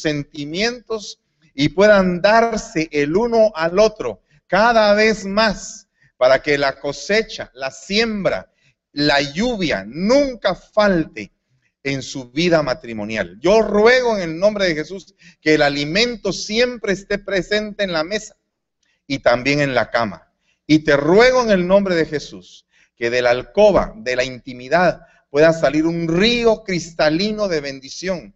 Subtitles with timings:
[0.00, 1.20] sentimientos
[1.54, 7.70] y puedan darse el uno al otro cada vez más para que la cosecha, la
[7.70, 8.50] siembra,
[8.92, 11.32] la lluvia nunca falte
[11.82, 13.38] en su vida matrimonial.
[13.40, 18.04] Yo ruego en el nombre de Jesús que el alimento siempre esté presente en la
[18.04, 18.36] mesa
[19.06, 20.32] y también en la cama.
[20.66, 25.02] Y te ruego en el nombre de Jesús que de la alcoba, de la intimidad,
[25.30, 28.34] pueda salir un río cristalino de bendición.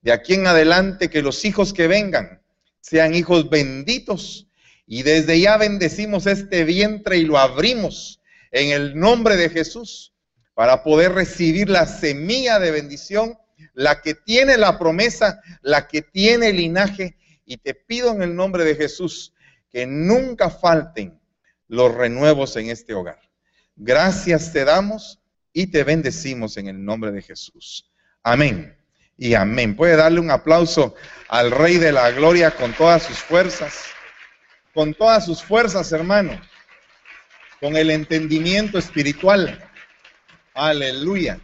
[0.00, 2.40] De aquí en adelante que los hijos que vengan
[2.80, 4.46] sean hijos benditos
[4.86, 10.14] y desde ya bendecimos este vientre y lo abrimos en el nombre de Jesús
[10.54, 13.38] para poder recibir la semilla de bendición,
[13.74, 17.16] la que tiene la promesa, la que tiene el linaje.
[17.44, 19.34] Y te pido en el nombre de Jesús
[19.70, 21.20] que nunca falten
[21.66, 23.20] los renuevos en este hogar.
[23.76, 25.20] Gracias te damos
[25.52, 27.90] y te bendecimos en el nombre de Jesús.
[28.22, 28.77] Amén
[29.18, 29.76] y amén.
[29.76, 30.94] Puede darle un aplauso
[31.28, 33.84] al Rey de la Gloria con todas sus fuerzas,
[34.72, 36.40] con todas sus fuerzas, hermano,
[37.60, 39.62] con el entendimiento espiritual.
[40.54, 41.40] Aleluya.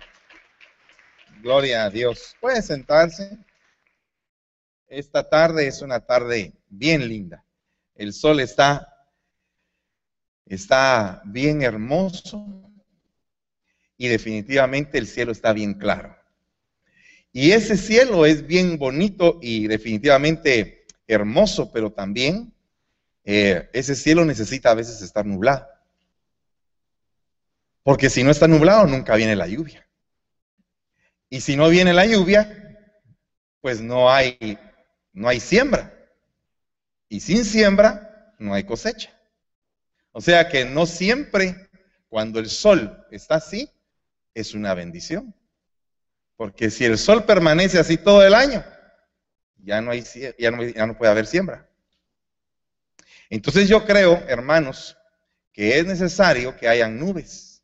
[1.43, 2.37] Gloria a Dios.
[2.41, 3.37] Puede sentarse.
[4.87, 7.45] Esta tarde es una tarde bien linda.
[7.97, 8.89] El sol está
[10.47, 12.47] está bien hermoso
[13.97, 16.14] y definitivamente el cielo está bien claro.
[17.37, 22.55] Y ese cielo es bien bonito y definitivamente hermoso, pero también
[23.25, 25.67] eh, ese cielo necesita a veces estar nublado.
[27.83, 29.85] Porque si no está nublado, nunca viene la lluvia.
[31.29, 32.79] Y si no viene la lluvia,
[33.61, 34.57] pues no hay,
[35.13, 35.93] no hay siembra.
[37.09, 39.11] Y sin siembra, no hay cosecha.
[40.13, 41.69] O sea que no siempre,
[42.09, 43.69] cuando el sol está así,
[44.35, 45.35] es una bendición.
[46.37, 48.65] Porque si el sol permanece así todo el año,
[49.59, 50.05] ya no, hay,
[50.39, 50.51] ya
[50.87, 51.69] no, puede haber siembra.
[53.31, 54.97] Entonces yo creo, hermanos,
[55.53, 57.63] que es necesario que hayan nubes,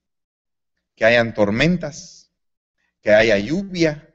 [0.95, 2.31] que hayan tormentas,
[3.03, 4.09] que haya lluvia,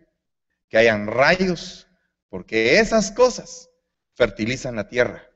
[0.70, 1.88] que hayan rayos,
[2.30, 3.70] porque esas cosas
[4.14, 5.30] fertilizan la tierra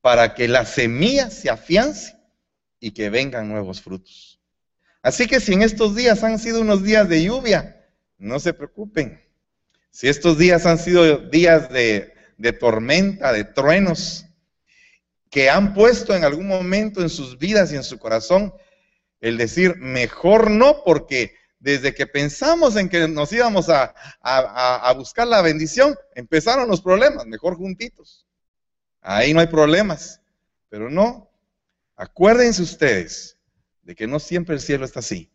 [0.00, 2.16] para que la semilla se afiance
[2.78, 4.40] y que vengan nuevos frutos.
[5.02, 7.79] Así que si en estos días han sido unos días de lluvia,
[8.20, 9.20] no se preocupen.
[9.90, 12.14] Si estos días han sido días de,
[12.60, 14.26] tormenta, de truenos,
[15.30, 18.52] que han puesto en algún momento en sus vidas y en su corazón
[19.20, 23.94] el decir, mejor no, porque desde que pensamos en que nos íbamos a,
[24.96, 28.26] buscar la bendición, empezaron los problemas, mejor juntitos.
[29.00, 30.20] Ahí no hay problemas.
[30.68, 31.30] Pero no,
[31.96, 33.36] acuérdense ustedes
[33.82, 35.30] de que no siempre el cielo está así.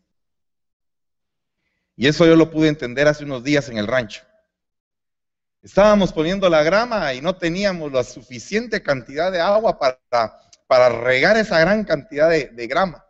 [1.95, 4.23] Y eso yo lo pude entender hace unos días en el rancho.
[5.61, 9.99] Estábamos poniendo la grama y no teníamos la suficiente cantidad de agua para,
[10.67, 13.05] para regar esa gran cantidad de, de grama.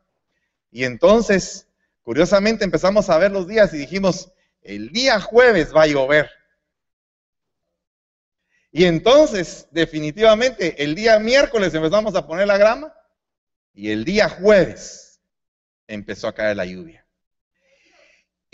[0.71, 1.67] Y entonces,
[2.03, 4.31] curiosamente, empezamos a ver los días y dijimos,
[4.61, 6.29] el día jueves va a llover.
[8.71, 12.93] Y entonces, definitivamente, el día miércoles empezamos a poner la grama
[13.73, 15.21] y el día jueves
[15.87, 17.04] empezó a caer la lluvia.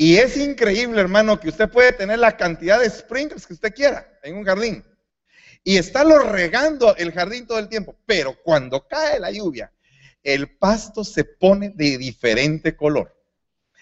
[0.01, 4.11] Y es increíble, hermano, que usted puede tener la cantidad de sprinklers que usted quiera
[4.23, 4.83] en un jardín
[5.63, 7.95] y estarlo regando el jardín todo el tiempo.
[8.07, 9.71] Pero cuando cae la lluvia,
[10.23, 13.15] el pasto se pone de diferente color.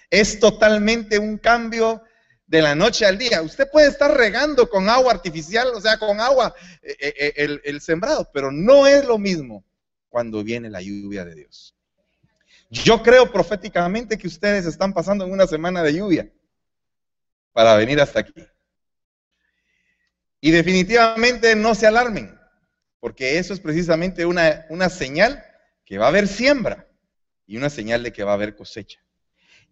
[0.09, 2.03] Es totalmente un cambio
[2.45, 3.41] de la noche al día.
[3.41, 7.61] Usted puede estar regando con agua artificial, o sea, con agua eh, eh, eh, el,
[7.63, 9.63] el sembrado, pero no es lo mismo
[10.09, 11.78] cuando viene la lluvia de Dios.
[12.69, 16.31] Yo creo proféticamente que ustedes están pasando en una semana de lluvia
[17.51, 18.33] para venir hasta aquí.
[20.39, 22.39] Y definitivamente no se alarmen,
[22.99, 25.43] porque eso es precisamente una, una señal
[25.83, 26.87] que va a haber siembra
[27.47, 28.99] y una señal de que va a haber cosecha.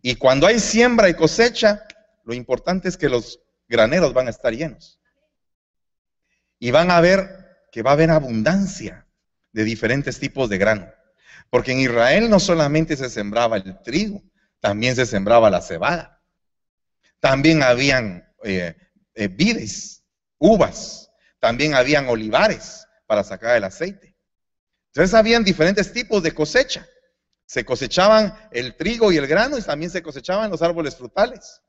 [0.02, 1.85] Y cuando hay siembra y cosecha,
[2.24, 5.00] lo importante es que los graneros van a estar llenos.
[6.59, 9.08] Y van a ver que va a haber abundancia
[9.52, 10.91] de diferentes tipos de grano.
[11.49, 14.23] Porque en Israel no solamente se sembraba el trigo,
[14.59, 16.22] también se sembraba la cebada.
[17.19, 18.75] También habían eh,
[19.16, 20.03] eh, vides,
[20.37, 24.16] uvas, también habían olivares para sacar el aceite.
[24.87, 26.87] Entonces habían diferentes tipos de cosecha.
[27.45, 31.61] Se cosechaban el trigo y el grano y también se cosechaban los árboles frutales.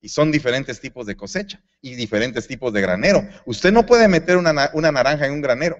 [0.00, 3.28] Y son diferentes tipos de cosecha y diferentes tipos de granero.
[3.44, 5.76] Usted no puede meter una, una naranja en un granero.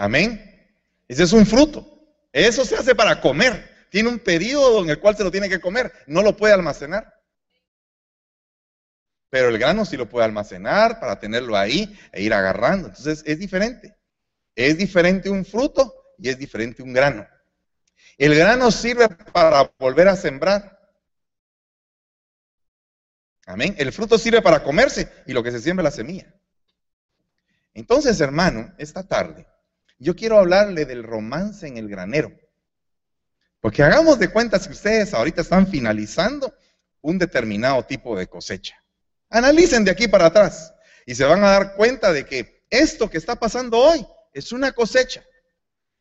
[0.00, 0.40] Amén.
[1.08, 1.86] Ese es un fruto.
[2.32, 3.86] Eso se hace para comer.
[3.90, 5.92] Tiene un periodo en el cual se lo tiene que comer.
[6.06, 7.20] No lo puede almacenar.
[9.28, 12.88] Pero el grano sí lo puede almacenar para tenerlo ahí e ir agarrando.
[12.88, 13.94] Entonces es diferente.
[14.54, 17.28] Es diferente un fruto y es diferente un grano.
[18.16, 20.80] El grano sirve para volver a sembrar.
[23.44, 23.74] Amén.
[23.76, 26.34] El fruto sirve para comerse y lo que se siembra es la semilla.
[27.74, 29.46] Entonces, hermano, esta tarde
[30.00, 32.32] yo quiero hablarle del romance en el granero.
[33.60, 36.52] Porque hagamos de cuenta que ustedes ahorita están finalizando
[37.02, 38.82] un determinado tipo de cosecha.
[39.28, 40.74] Analicen de aquí para atrás
[41.04, 44.72] y se van a dar cuenta de que esto que está pasando hoy es una
[44.72, 45.22] cosecha.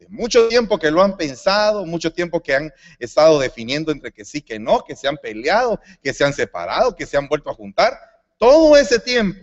[0.07, 4.41] Mucho tiempo que lo han pensado, mucho tiempo que han estado definiendo entre que sí,
[4.41, 7.53] que no, que se han peleado, que se han separado, que se han vuelto a
[7.53, 7.99] juntar.
[8.37, 9.37] Todo ese tiempo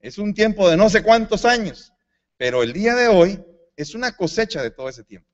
[0.00, 1.92] es un tiempo de no sé cuántos años,
[2.36, 3.40] pero el día de hoy
[3.82, 5.28] es una cosecha de todo ese tiempo.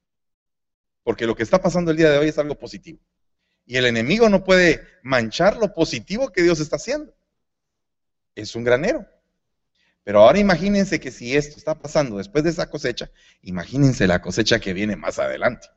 [1.03, 2.99] Porque lo que está pasando el día de hoy es algo positivo.
[3.67, 7.15] Y el enemigo no puede manchar lo positivo que Dios está haciendo
[8.35, 9.07] es un granero.
[10.03, 13.11] Pero ahora imagínense que si esto está pasando después de esa cosecha,
[13.43, 15.69] imagínense la cosecha que viene más adelante.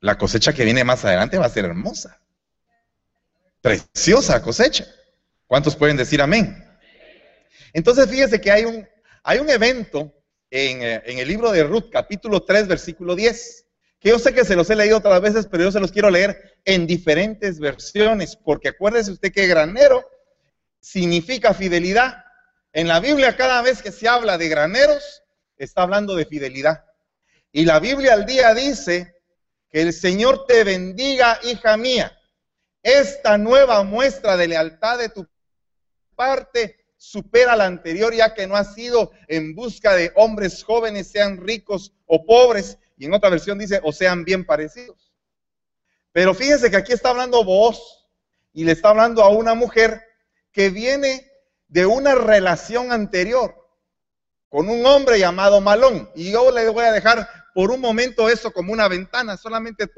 [0.00, 2.20] La cosecha que viene más adelante va a ser hermosa.
[3.60, 4.86] Preciosa cosecha.
[5.46, 6.64] ¿Cuántos pueden decir amén?
[7.72, 8.86] Entonces fíjense que hay un,
[9.22, 10.12] hay un evento
[10.50, 13.66] en, eh, en, el libro de Ruth, capítulo 3, versículo 10,
[14.00, 16.10] que yo sé que se los he leído otras veces, pero yo se los quiero
[16.10, 20.04] leer en diferentes versiones, porque acuérdese usted que granero
[20.80, 22.24] significa fidelidad.
[22.72, 25.22] En la Biblia cada vez que se habla de graneros,
[25.56, 26.84] está hablando de fidelidad.
[27.52, 29.14] Y la Biblia al día dice
[29.70, 32.18] que el Señor te bendiga, hija mía.
[32.82, 35.28] Esta nueva muestra de lealtad de tu
[36.16, 41.38] parte supera la anterior, ya que no ha sido en busca de hombres jóvenes, sean
[41.38, 42.78] ricos o pobres.
[42.96, 45.12] Y en otra versión dice, o sean bien parecidos.
[46.12, 48.08] Pero fíjense que aquí está hablando vos
[48.52, 50.00] y le está hablando a una mujer
[50.52, 51.28] que viene
[51.66, 53.56] de una relación anterior
[54.48, 56.08] con un hombre llamado Malón.
[56.14, 59.90] Y yo le voy a dejar por un momento eso como una ventana, solamente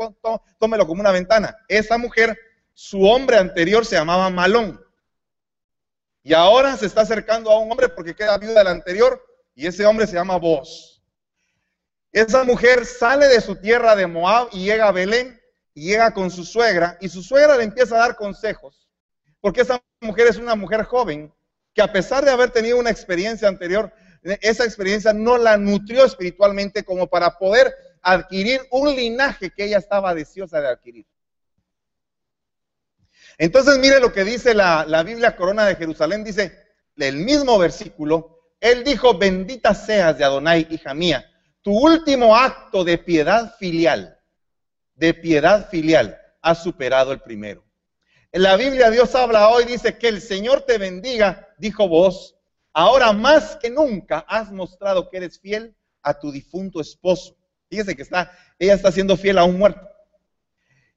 [0.58, 1.54] tómelo como una ventana.
[1.68, 2.38] Esa mujer,
[2.72, 4.82] su hombre anterior se llamaba Malón.
[6.26, 9.22] Y ahora se está acercando a un hombre porque queda viuda del anterior
[9.54, 11.02] y ese hombre se llama Vos.
[12.10, 15.38] Esa mujer sale de su tierra de Moab y llega a Belén
[15.74, 18.88] y llega con su suegra y su suegra le empieza a dar consejos,
[19.40, 21.30] porque esa mujer es una mujer joven
[21.74, 23.92] que a pesar de haber tenido una experiencia anterior,
[24.40, 30.14] esa experiencia no la nutrió espiritualmente como para poder adquirir un linaje que ella estaba
[30.14, 31.06] deseosa de adquirir.
[33.38, 36.52] Entonces mire lo que dice la, la Biblia Corona de Jerusalén, dice
[36.96, 41.24] el mismo versículo, él dijo, bendita seas de Adonai, hija mía,
[41.62, 44.14] tu último acto de piedad filial
[44.94, 47.64] de piedad filial ha superado el primero.
[48.32, 52.36] En la Biblia Dios habla hoy, dice que el Señor te bendiga, dijo vos,
[52.72, 57.36] ahora más que nunca has mostrado que eres fiel a tu difunto esposo.
[57.68, 59.88] Fíjese que está, ella está siendo fiel a un muerto.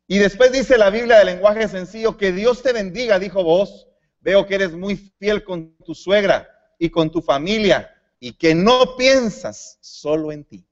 [0.07, 3.87] Y después dice la Biblia de lenguaje sencillo, que Dios te bendiga, dijo vos,
[4.21, 6.49] veo que eres muy fiel con tu suegra
[6.79, 10.65] y con tu familia y que no piensas solo en ti.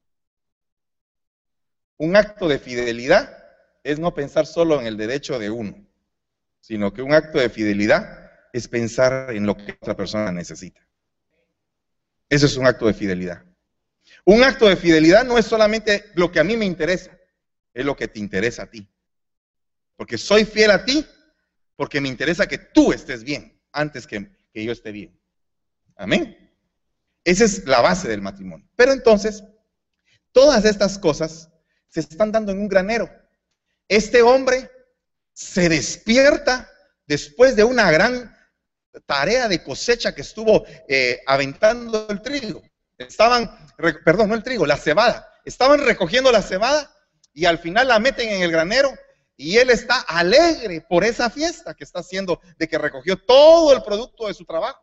[1.98, 3.30] Un acto de fidelidad
[3.84, 5.86] es no pensar solo en el derecho de uno,
[6.62, 10.86] sino que un acto de fidelidad es pensar en lo que otra persona necesita.
[12.30, 13.44] Eso es un acto de fidelidad.
[14.24, 17.12] Un acto de fidelidad no es solamente lo que a mí me interesa,
[17.74, 18.90] es lo que te interesa a ti.
[19.96, 21.06] Porque soy fiel a ti
[21.76, 25.20] porque me interesa que tú estés bien antes que, que yo esté bien.
[25.96, 26.38] Amén.
[27.24, 28.68] Esa es la base del matrimonio.
[28.76, 29.44] Pero entonces,
[30.32, 31.50] todas estas cosas
[31.90, 33.10] se están dando en un granero.
[33.88, 34.70] Este hombre
[35.34, 36.70] se despierta
[37.08, 38.36] después de una gran
[39.06, 42.62] tarea de cosecha que estuvo eh, aventando el trigo.
[42.98, 43.52] Estaban,
[44.06, 45.30] perdón, no el trigo, la cebada.
[45.44, 46.94] Estaban recogiendo la cebada
[47.34, 48.94] y al final la meten en el granero
[49.38, 53.84] y él está alegre por esa fiesta que está haciendo de que recogió todo el
[53.84, 54.82] producto de su trabajo.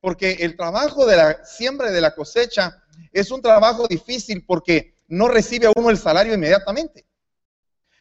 [0.00, 2.82] Porque el trabajo de la siembra y de la cosecha
[3.12, 7.06] es un trabajo difícil porque no recibe a uno el salario inmediatamente,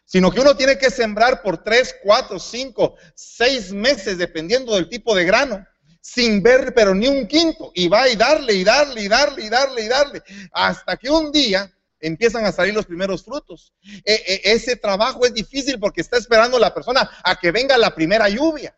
[0.05, 5.15] sino que uno tiene que sembrar por tres, cuatro, cinco, seis meses, dependiendo del tipo
[5.15, 5.65] de grano,
[6.01, 9.49] sin ver pero ni un quinto, y va y darle y darle y darle y
[9.49, 13.73] darle y darle, hasta que un día empiezan a salir los primeros frutos.
[13.83, 17.93] E, e, ese trabajo es difícil porque está esperando la persona a que venga la
[17.93, 18.75] primera lluvia.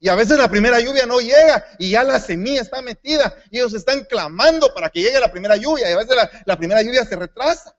[0.00, 3.58] Y a veces la primera lluvia no llega y ya la semilla está metida y
[3.58, 7.06] ellos están clamando para que llegue la primera lluvia y a veces la, primera lluvia
[7.06, 7.74] se retrasa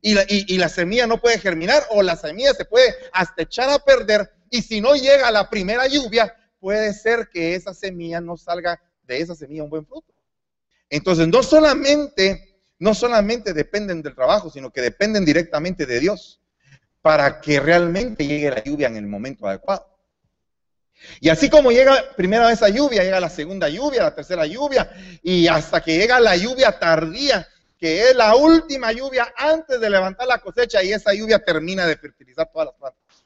[0.00, 3.68] y la, y la, semilla no puede germinar o la semilla se puede hasta echar
[3.68, 8.36] a perder y si no llega la primera lluvia, puede ser que esa semilla no
[8.36, 10.14] salga de esa semilla un buen fruto.
[10.88, 12.45] Entonces, no solamente,
[12.78, 16.40] no solamente dependen del trabajo, sino que dependen directamente de Dios
[17.00, 19.96] para que realmente llegue la lluvia en el momento adecuado.
[21.20, 24.90] Y así como llega primera vez la lluvia, llega la segunda lluvia, la tercera lluvia,
[25.22, 27.46] y hasta que llega la lluvia tardía,
[27.78, 31.96] que es la última lluvia antes de levantar la cosecha, y esa lluvia termina de
[31.96, 33.24] fertilizar todas las plantas.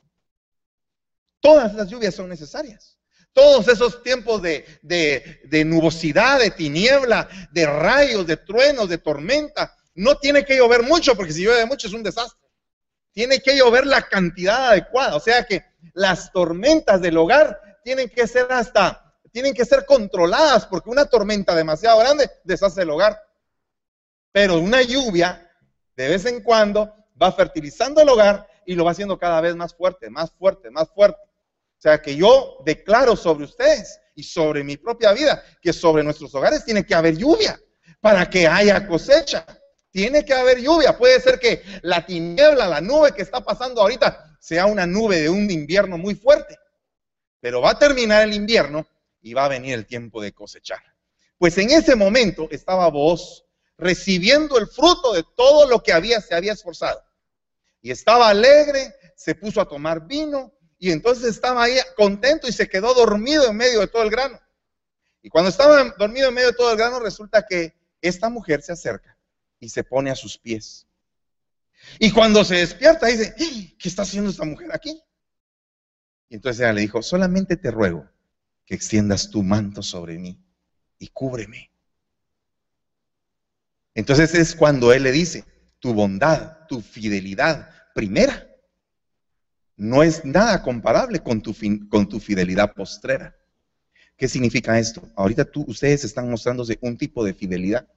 [1.40, 2.98] Todas esas lluvias son necesarias.
[3.32, 10.44] Todos esos tiempos de, nubosidad, de tiniebla, de rayos, de truenos, de tormenta, no tiene
[10.44, 12.48] que llover mucho, porque si llueve mucho es un desastre.
[13.12, 15.16] Tiene que llover la cantidad adecuada.
[15.16, 20.66] O sea que las tormentas del hogar tienen que ser hasta, tienen que ser controladas,
[20.66, 23.20] porque una tormenta demasiado grande deshace el hogar.
[24.32, 25.50] Pero una lluvia,
[25.96, 29.74] de vez en cuando, va fertilizando el hogar y lo va haciendo cada vez más
[29.74, 31.29] fuerte, más fuerte, más fuerte.
[31.80, 36.34] O sea que yo declaro sobre ustedes y sobre mi propia vida que sobre nuestros
[36.34, 37.58] hogares tiene que haber lluvia
[38.02, 39.46] para que haya cosecha.
[39.90, 40.98] Tiene que haber lluvia.
[40.98, 45.30] Puede ser que la tiniebla, la nube que está pasando ahorita, sea una nube de
[45.30, 46.58] un invierno muy fuerte.
[47.40, 48.86] Pero va a terminar el invierno
[49.22, 50.82] y va a venir el tiempo de cosechar.
[51.38, 53.46] Pues en ese momento estaba vos
[53.78, 57.02] recibiendo el fruto de todo lo que había, se había esforzado.
[57.80, 62.66] Y estaba alegre, se puso a tomar vino y entonces estaba ahí contento y se
[62.66, 64.40] quedó dormido en medio de todo el grano.
[65.22, 68.72] Y cuando estaba dormido en medio de todo el grano, resulta que esta mujer se
[68.72, 69.16] acerca
[69.60, 70.86] y se pone a sus pies.
[71.98, 73.76] Y cuando se despierta, dice, ¡Eh!
[73.78, 74.98] ¿qué está haciendo esta mujer aquí?
[76.30, 78.08] Y entonces ella le dijo, solamente te ruego
[78.64, 80.42] que extiendas tu manto sobre mí
[80.98, 81.70] y cúbreme.
[83.94, 85.44] Entonces es cuando él le dice,
[85.78, 88.49] tu bondad, tu fidelidad primera,
[89.80, 91.56] no es nada comparable con tu,
[91.88, 93.34] con tu fidelidad postrera.
[94.14, 95.08] ¿Qué significa esto?
[95.16, 97.88] Ahorita tú, ustedes están mostrándose un tipo de fidelidad.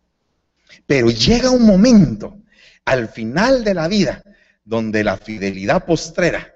[0.88, 2.42] Pero llega un momento
[2.86, 4.24] al final de la vida
[4.63, 6.54] donde la fidelidad postrera,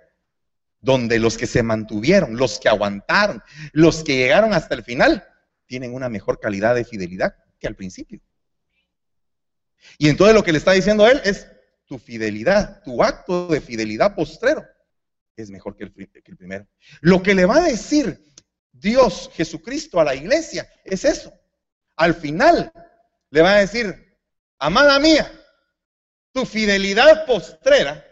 [0.80, 3.44] donde los que se mantuvieron, los que aguantaron,
[3.74, 5.26] los que llegaron hasta el final,
[5.66, 8.22] tienen una mejor calidad de fidelidad que al principio.
[9.98, 11.48] Y entonces lo que le está diciendo él es
[11.86, 14.66] tu fidelidad, tu acto de fidelidad postrero
[15.38, 16.68] es mejor que el, que el primero.
[17.02, 18.22] Lo que le va a decir
[18.72, 21.32] Dios, Jesucristo a la iglesia es eso.
[21.96, 22.72] Al final
[23.30, 24.18] le va a decir,
[24.60, 25.32] amada mía,
[26.32, 28.04] tu fidelidad postrera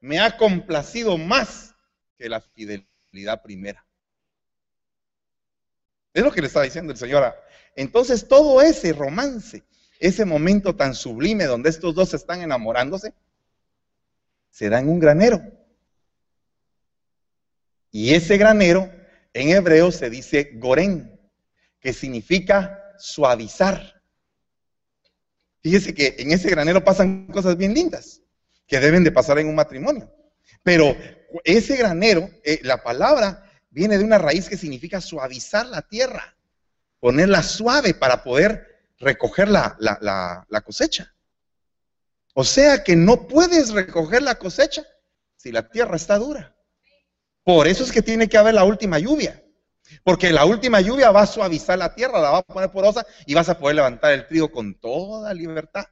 [0.00, 1.74] me ha complacido más
[2.16, 3.84] que la fidelidad primera.
[6.14, 7.34] Es lo que le está diciendo el Señor.
[7.74, 9.62] Entonces todo ese romance,
[10.00, 13.14] ese momento tan sublime donde estos dos están enamorándose,
[14.50, 15.57] se da en un granero.
[17.90, 18.90] Y ese granero
[19.32, 21.18] en hebreo se dice gorén,
[21.80, 24.02] que significa suavizar.
[25.62, 28.22] Fíjese que en ese granero pasan cosas bien lindas
[28.66, 30.12] que deben de pasar en un matrimonio.
[30.62, 30.96] Pero
[31.44, 36.36] ese granero, eh, la palabra viene de una raíz que significa suavizar la tierra,
[37.00, 41.14] ponerla suave para poder recoger la, la cosecha.
[42.34, 44.84] O sea que no puedes recoger la cosecha
[45.36, 46.57] si la tierra está dura.
[47.48, 49.42] Por eso es que tiene que haber la última lluvia.
[50.04, 53.32] Porque la última lluvia va a suavizar la tierra, la va a poner porosa y
[53.32, 55.86] vas a poder levantar el trigo con toda libertad.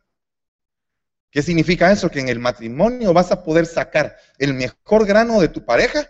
[1.30, 2.10] ¿Qué significa eso?
[2.10, 6.06] Que en el matrimonio vas a poder sacar el mejor grano de tu pareja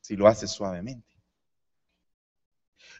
[0.00, 1.14] si lo haces suavemente.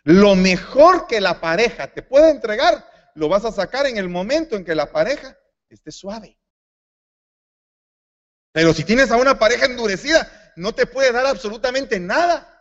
[0.05, 4.55] Lo mejor que la pareja te puede entregar, lo vas a sacar en el momento
[4.55, 5.35] en que la pareja
[5.71, 6.39] esté suave.
[8.53, 12.55] Pero si tienes a una pareja endurecida, no te puede dar absolutamente nada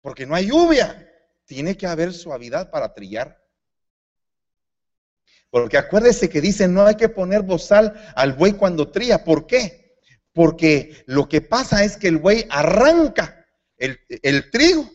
[0.00, 1.02] porque no hay lluvia.
[1.44, 3.42] Tiene que haber suavidad para trillar.
[5.50, 9.24] Porque acuérdese que dice, no hay que poner bozal al buey cuando trilla.
[9.24, 9.98] ¿Por qué?
[10.32, 13.46] Porque lo que pasa es que el buey arranca
[13.76, 14.90] el, el trigo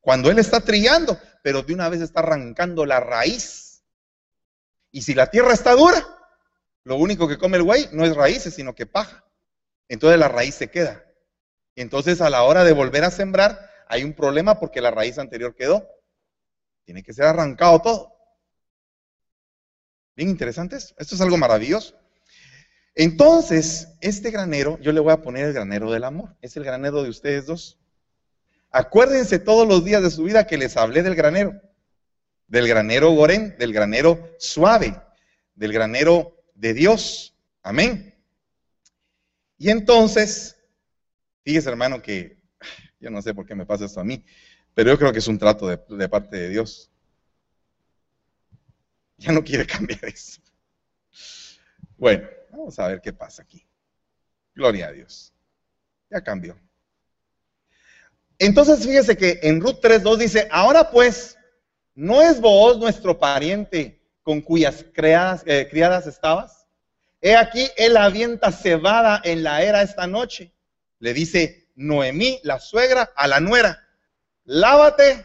[0.00, 3.82] cuando él está trillando, pero de una vez está arrancando la raíz.
[4.90, 6.04] Y si la tierra está dura,
[6.84, 9.27] lo único que come el buey no es raíces, sino que paja.
[9.88, 11.04] Entonces la raíz se queda.
[11.74, 15.54] Entonces a la hora de volver a sembrar, hay un problema porque la raíz anterior
[15.54, 15.88] quedó.
[16.84, 18.14] Tiene que ser arrancado todo.
[20.14, 20.94] Bien interesante esto.
[20.98, 21.96] Esto es algo maravilloso.
[22.94, 26.36] Entonces, este granero, yo le voy a poner el granero del amor.
[26.42, 27.78] Es el granero de ustedes dos.
[28.72, 31.60] Acuérdense todos los días de su vida que les hablé del granero.
[32.48, 35.00] Del granero gorén, del granero suave,
[35.54, 37.36] del granero de Dios.
[37.62, 38.17] Amén.
[39.58, 40.56] Y entonces,
[41.44, 42.38] fíjese hermano que
[43.00, 44.24] yo no sé por qué me pasa esto a mí.
[44.74, 46.90] Pero yo creo que es un trato de, parte de Dios.
[49.16, 50.40] Ya no quiere cambiar eso.
[51.96, 53.66] Bueno, vamos a ver qué pasa aquí.
[54.54, 55.32] Gloria a Dios.
[56.10, 56.56] Ya cambió.
[58.38, 61.36] Entonces fíjese que en Ruth 3.2 dice, ahora pues,
[61.94, 66.57] ¿no es vos nuestro pariente con cuyas eh, criadas estabas?
[67.20, 70.52] He aquí, él avienta cebada en la era esta noche.
[70.98, 73.84] Le dice Noemí, la suegra, a la nuera
[74.48, 75.24] lávate,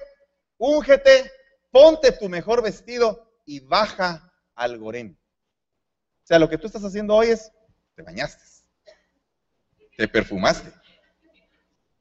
[0.57, 1.31] úngete,
[1.71, 5.17] ponte tu mejor vestido y baja al gorén.
[6.23, 7.51] O sea, lo que tú estás haciendo hoy es,
[7.95, 8.43] te bañaste,
[9.97, 10.71] te perfumaste,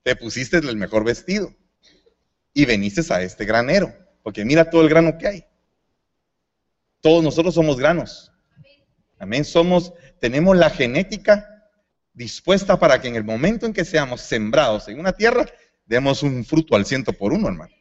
[0.02, 1.54] te pusiste el mejor vestido
[2.52, 5.46] y veniste a este granero, porque mira todo el grano que hay.
[7.00, 8.31] Todos nosotros somos granos.
[9.22, 11.70] Amén, somos, tenemos la genética
[12.12, 15.46] dispuesta para que en el momento en que seamos sembrados en una tierra,
[15.84, 17.72] demos un fruto al ciento por uno, hermano.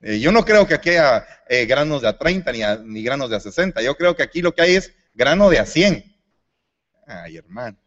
[0.00, 2.62] Eh, yo no creo que aquí haya eh, granos de a 30 ni,
[2.92, 3.80] ni granos de a 60.
[3.82, 6.04] Yo creo que aquí lo que hay es grano de a 100.
[7.06, 7.78] Ay, hermano.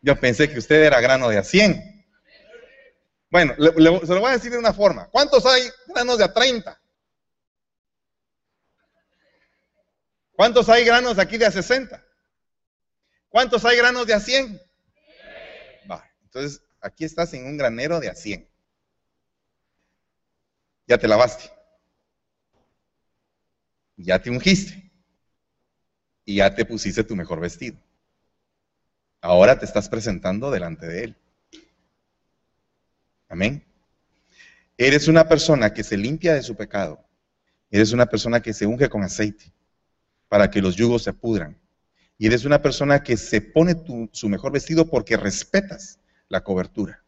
[0.00, 2.06] Yo pensé que usted era grano de a 100.
[3.28, 5.10] Bueno, se lo voy a decir de una forma.
[5.10, 6.80] ¿Cuántos hay granos de a 30?
[10.38, 12.00] ¿Cuántos hay granos aquí de a 60?
[13.28, 14.62] ¿Cuántos hay granos de a 100?
[15.90, 18.48] Va, entonces aquí estás en un granero de a 100.
[20.86, 21.50] Ya te lavaste.
[23.96, 24.92] Ya te ungiste.
[26.24, 27.76] Y ya te pusiste tu mejor vestido.
[29.20, 31.16] Ahora te estás presentando delante de Él.
[33.28, 33.66] Amén.
[34.76, 37.04] Eres una persona que se limpia de su pecado.
[37.72, 39.57] Eres una persona que se unge con aceite
[40.28, 41.58] para que los yugos se pudran.
[42.16, 43.76] Y eres una persona que se pone
[44.12, 47.04] su mejor vestido porque respetas la cobertura.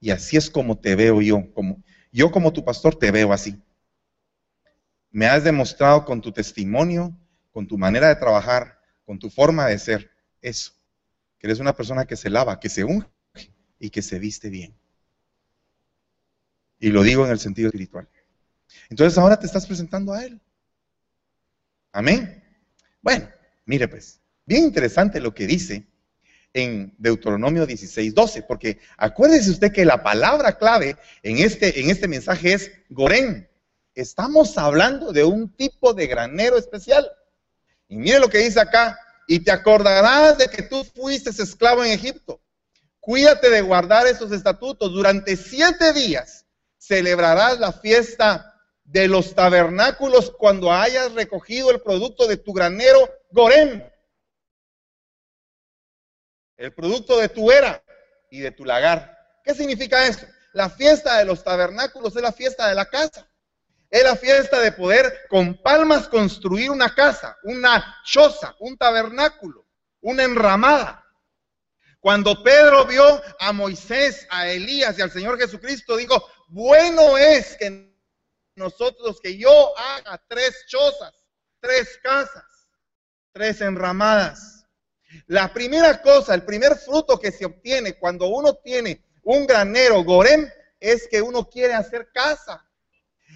[0.00, 1.82] Y así es como te veo yo, como
[2.12, 3.60] yo como tu pastor te veo así.
[5.10, 7.16] Me has demostrado con tu testimonio,
[7.52, 10.72] con tu manera de trabajar, con tu forma de ser, eso,
[11.38, 13.08] que eres una persona que se lava, que se unge
[13.78, 14.74] y que se viste bien.
[16.78, 18.08] Y lo digo en el sentido espiritual.
[18.90, 20.40] Entonces ahora te estás presentando a Él.
[21.92, 22.41] Amén.
[23.02, 23.28] Bueno,
[23.66, 25.86] mire pues, bien interesante lo que dice
[26.54, 32.06] en Deuteronomio 16, 12, porque acuérdese usted que la palabra clave en este, en este
[32.08, 33.48] mensaje es Gorén.
[33.94, 37.10] Estamos hablando de un tipo de granero especial.
[37.88, 41.92] Y mire lo que dice acá, y te acordarás de que tú fuiste esclavo en
[41.92, 42.40] Egipto.
[43.00, 44.92] Cuídate de guardar esos estatutos.
[44.92, 46.46] Durante siete días
[46.78, 48.51] celebrarás la fiesta
[48.92, 53.90] de los tabernáculos cuando hayas recogido el producto de tu granero Gorén
[56.62, 57.82] el producto de tu era
[58.30, 59.18] y de tu lagar.
[59.42, 60.26] ¿Qué significa esto?
[60.52, 63.28] La fiesta de los tabernáculos es la fiesta de la casa.
[63.90, 69.66] Es la fiesta de poder con palmas construir una casa, una choza, un tabernáculo,
[70.00, 71.04] una enramada.
[71.98, 77.91] Cuando Pedro vio a Moisés, a Elías y al Señor Jesucristo, dijo, bueno es que
[78.62, 81.12] nosotros, que yo haga tres chozas,
[81.60, 82.44] tres casas,
[83.32, 84.66] tres enramadas.
[85.26, 90.50] La primera cosa, el primer fruto que se obtiene cuando uno tiene un granero gorem
[90.80, 92.64] es que uno quiere hacer casa.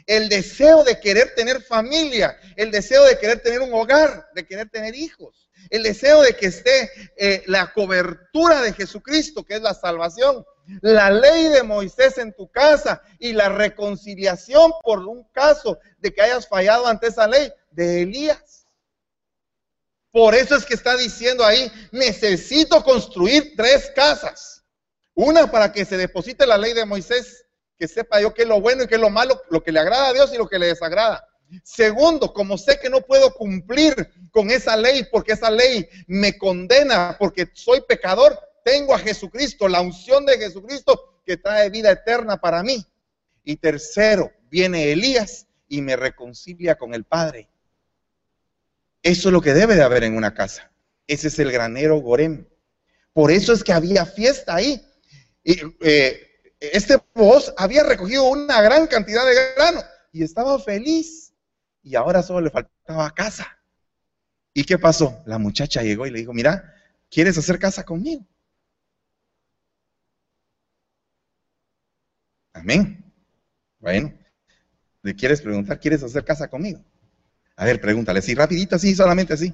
[0.07, 4.71] El deseo de querer tener familia, el deseo de querer tener un hogar, de querer
[4.71, 9.75] tener hijos, el deseo de que esté eh, la cobertura de Jesucristo, que es la
[9.75, 10.45] salvación,
[10.81, 16.23] la ley de Moisés en tu casa y la reconciliación por un caso de que
[16.23, 18.67] hayas fallado ante esa ley de Elías.
[20.11, 24.65] Por eso es que está diciendo ahí, necesito construir tres casas.
[25.15, 27.45] Una para que se deposite la ley de Moisés,
[27.79, 29.81] que sepa yo qué es lo bueno y qué es lo malo, lo que le
[29.81, 31.27] agrada a Dios y lo que le desagrada.
[31.63, 33.95] Segundo, como sé que no puedo cumplir
[34.31, 39.81] con esa ley porque esa ley me condena porque soy pecador, tengo a Jesucristo, la
[39.81, 42.85] unción de Jesucristo que trae vida eterna para mí.
[43.45, 47.49] Y tercero, viene Elías y me reconcilia con el Padre.
[49.05, 50.73] Eso es lo que debe de haber en una casa.
[51.07, 52.45] Ese es el granero Gorem.
[53.13, 54.85] Por eso es que había fiesta ahí.
[55.45, 56.21] Y, eh,
[56.59, 61.33] este voz había recogido una gran cantidad de grano y estaba feliz.
[61.85, 63.47] Y ahora solo le faltaba casa.
[64.53, 65.23] ¿Y qué pasó?
[65.25, 66.75] La muchacha llegó y le dijo, mira,
[67.09, 68.27] ¿quieres hacer casa conmigo?
[72.57, 73.05] Amén.
[73.81, 74.13] Bueno,
[75.03, 76.83] ¿le quieres preguntar, ¿quieres hacer casa conmigo?
[77.55, 79.53] A ver, pregúntale, sí, rapidito, así, solamente así.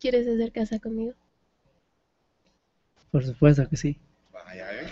[0.00, 1.14] ¿Quieres hacer casa conmigo?
[3.10, 4.00] Por supuesto que sí.
[4.32, 4.88] Vaya, ¿eh?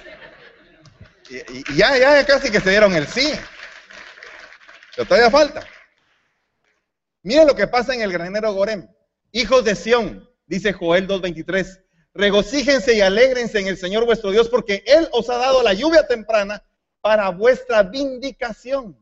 [1.31, 3.33] Y, ya, ya casi que se dieron el sí.
[4.95, 5.67] Pero todavía falta.
[7.23, 8.89] Miren lo que pasa en el granero Gorem.
[9.33, 11.83] Hijos de Sión, dice Joel 2.23,
[12.19, 16.05] regocíjense y alégrense en el Señor vuestro Dios porque Él os ha dado la lluvia
[16.07, 16.65] temprana
[17.01, 18.99] para vuestra vindicación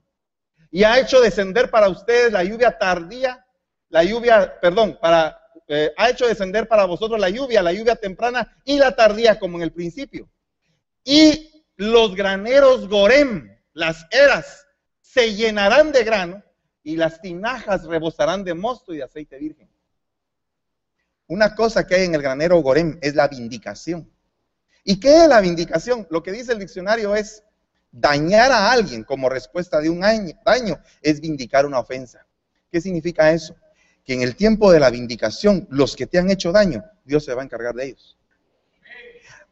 [0.71, 3.47] y ha hecho descender para ustedes la lluvia tardía,
[3.89, 8.55] la lluvia, perdón, para, eh, ha hecho descender para vosotros la lluvia, la lluvia temprana
[8.67, 10.29] y la tardía como en el principio.
[11.03, 14.67] Y los graneros Gorem, las eras,
[15.01, 16.43] se llenarán de grano
[16.83, 19.71] y las tinajas rebosarán de mosto y de aceite virgen.
[21.29, 24.11] Una cosa que hay en el granero Gorem es la vindicación.
[24.85, 26.07] ¿Y qué es la vindicación?
[26.11, 27.43] Lo que dice el diccionario es
[27.91, 32.27] dañar a alguien como respuesta de un daño es vindicar una ofensa.
[32.71, 33.57] ¿Qué significa eso?
[34.05, 37.35] Que en el tiempo de la vindicación, los que te han hecho daño, Dios se
[37.35, 38.17] va a encargar de ellos.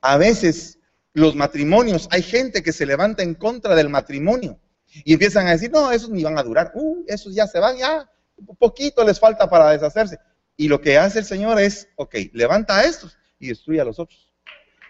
[0.00, 0.78] A veces
[1.14, 4.60] los matrimonios, hay gente que se levanta en contra del matrimonio
[5.04, 7.76] y empiezan a decir, no, esos ni van a durar, uh, esos ya se van,
[7.76, 10.18] ya, un poquito les falta para deshacerse.
[10.56, 13.98] Y lo que hace el Señor es, ok, levanta a estos y destruye a los
[13.98, 14.32] otros.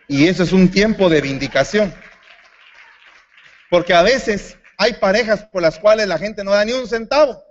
[0.08, 1.94] Y eso es un tiempo de vindicación.
[3.70, 7.42] Porque a veces hay parejas por las cuales la gente no da ni un centavo,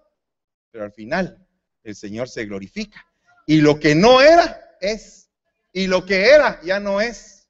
[0.71, 1.45] pero al final
[1.83, 3.05] el Señor se glorifica.
[3.45, 5.29] Y lo que no era, es.
[5.71, 7.49] Y lo que era, ya no es.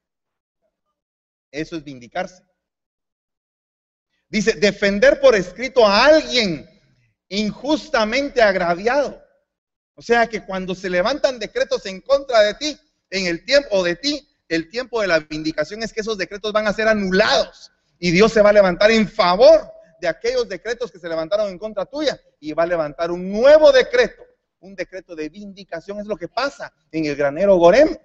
[1.51, 2.43] Eso es vindicarse.
[4.29, 6.67] Dice, defender por escrito a alguien
[7.27, 9.22] injustamente agraviado.
[9.95, 12.77] O sea que cuando se levantan decretos en contra de ti,
[13.09, 16.67] en el tiempo de ti, el tiempo de la vindicación es que esos decretos van
[16.67, 20.99] a ser anulados y Dios se va a levantar en favor de aquellos decretos que
[20.99, 24.23] se levantaron en contra tuya y va a levantar un nuevo decreto,
[24.59, 25.99] un decreto de vindicación.
[25.99, 27.97] Es lo que pasa en el granero Gorem.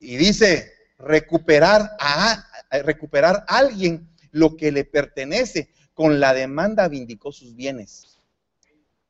[0.00, 2.44] Y dice, recuperar a,
[2.84, 5.70] recuperar a alguien lo que le pertenece.
[5.94, 8.15] Con la demanda vindicó sus bienes.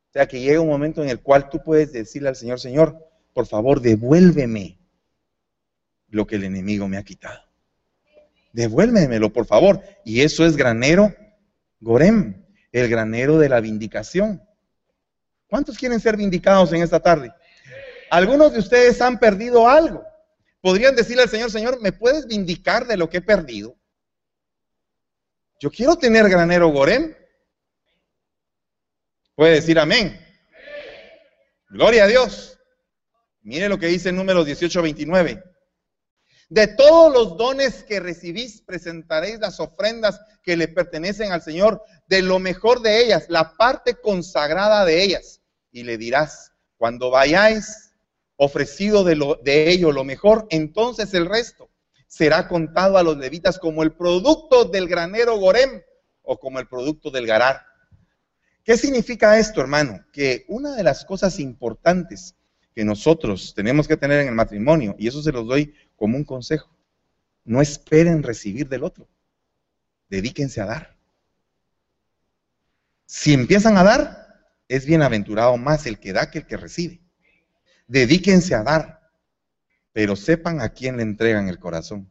[0.08, 2.98] O sea que llega un momento en el cual tú puedes decirle al Señor, Señor,
[3.34, 4.78] por favor, devuélveme
[6.08, 7.40] lo que el enemigo me ha quitado.
[8.52, 9.82] Devuélvemelo, por favor.
[10.04, 11.14] Y eso es granero
[11.80, 14.42] Gorem, el granero de la vindicación.
[15.48, 17.32] ¿Cuántos quieren ser vindicados en esta tarde?
[18.10, 20.04] Algunos de ustedes han perdido algo.
[20.60, 23.76] Podrían decirle al Señor, Señor, ¿me puedes vindicar de lo que he perdido?
[25.60, 27.14] Yo quiero tener granero Gorem.
[29.36, 30.18] Puede decir amén.
[31.68, 32.58] Gloria a Dios.
[33.42, 35.44] Mire lo que dice en números 18, 29.
[36.48, 42.22] De todos los dones que recibís, presentaréis las ofrendas que le pertenecen al Señor, de
[42.22, 45.42] lo mejor de ellas, la parte consagrada de ellas.
[45.70, 47.92] Y le dirás, cuando vayáis
[48.36, 51.68] ofrecido de, lo, de ello lo mejor, entonces el resto
[52.06, 55.82] será contado a los levitas como el producto del granero Gorem
[56.22, 57.65] o como el producto del Garar.
[58.66, 60.04] ¿Qué significa esto, hermano?
[60.12, 62.34] Que una de las cosas importantes
[62.74, 66.24] que nosotros tenemos que tener en el matrimonio, y eso se los doy como un
[66.24, 66.68] consejo,
[67.44, 69.08] no esperen recibir del otro,
[70.10, 70.96] dedíquense a dar.
[73.04, 77.00] Si empiezan a dar, es bienaventurado más el que da que el que recibe.
[77.86, 79.12] Dedíquense a dar,
[79.92, 82.10] pero sepan a quién le entregan el corazón.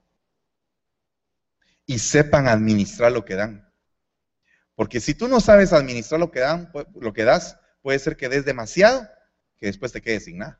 [1.86, 3.65] Y sepan administrar lo que dan.
[4.76, 8.30] Porque si tú no sabes administrar lo que, dan, lo que das, puede ser que
[8.30, 9.08] des demasiado,
[9.58, 10.60] que después te quedes sin nada.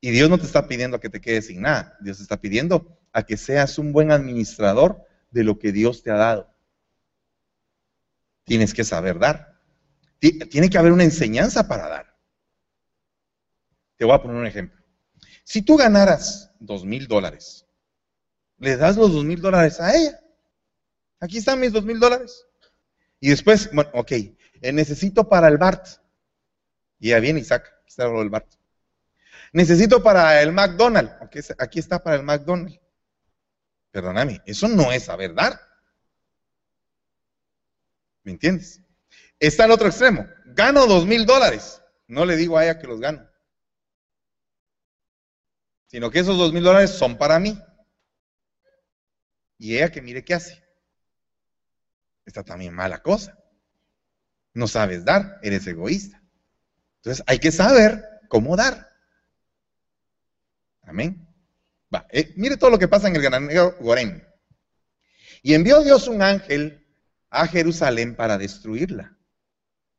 [0.00, 1.96] Y Dios no te está pidiendo a que te quedes sin nada.
[2.00, 6.10] Dios te está pidiendo a que seas un buen administrador de lo que Dios te
[6.10, 6.54] ha dado.
[8.44, 9.58] Tienes que saber dar.
[10.20, 12.16] Tiene que haber una enseñanza para dar.
[13.96, 14.80] Te voy a poner un ejemplo.
[15.42, 17.66] Si tú ganaras dos mil dólares,
[18.58, 20.20] le das los dos mil dólares a ella.
[21.20, 22.47] Aquí están mis dos mil dólares.
[23.20, 25.86] Y después, bueno, ok, eh, necesito para el BART.
[27.00, 28.52] Y ya viene aquí está el BART.
[29.52, 31.14] Necesito para el McDonald's.
[31.58, 32.78] Aquí está para el McDonald's.
[33.90, 35.58] Perdóname, eso no es saber dar.
[38.22, 38.82] ¿Me entiendes?
[39.38, 40.28] Está al otro extremo.
[40.46, 41.82] Gano dos mil dólares.
[42.06, 43.28] No le digo a ella que los gano.
[45.86, 47.58] Sino que esos dos mil dólares son para mí.
[49.56, 50.67] Y ella que mire qué hace
[52.28, 53.38] está también mala cosa.
[54.54, 56.22] No sabes dar, eres egoísta.
[56.96, 58.88] Entonces hay que saber cómo dar.
[60.82, 61.26] Amén.
[61.94, 64.26] Va, eh, mire todo lo que pasa en el granero Gorén.
[65.42, 66.86] Y envió Dios un ángel
[67.30, 69.16] a Jerusalén para destruirla.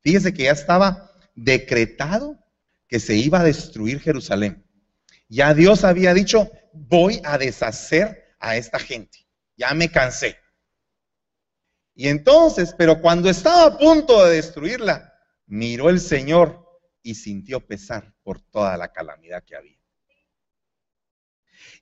[0.01, 2.37] Fíjese que ya estaba decretado
[2.87, 4.65] que se iba a destruir Jerusalén.
[5.27, 9.27] Ya Dios había dicho, voy a deshacer a esta gente.
[9.55, 10.37] ya me cansé.
[11.99, 15.13] Y entonces, pero cuando estaba a punto de destruirla,
[15.47, 16.65] miró el Señor
[17.03, 19.77] y sintió pesar por toda la calamidad que había.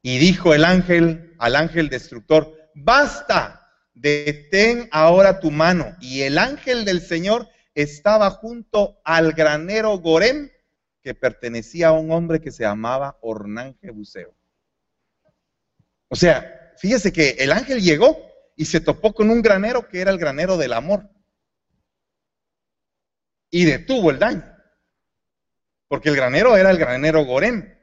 [0.01, 5.95] Y dijo el ángel al ángel destructor, basta, detén ahora tu mano.
[6.01, 10.49] Y el ángel del Señor estaba junto al granero Gorem,
[11.03, 14.33] que pertenecía a un hombre que se llamaba Ornán Jebuseo.
[16.07, 18.27] O sea, fíjese que el ángel llegó
[18.57, 21.07] y se topó con un granero que era el granero del amor.
[23.51, 24.43] Y detuvo el daño.
[25.87, 27.77] Porque el granero era el granero Gorem.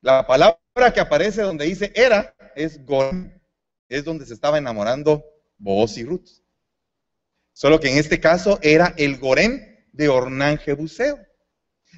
[0.00, 3.38] La palabra que aparece donde dice era es Gorem.
[3.88, 5.24] Es donde se estaba enamorando
[5.58, 6.28] Boaz y Ruth.
[7.52, 11.18] Solo que en este caso era el Gorem de Ornán Jebuseo.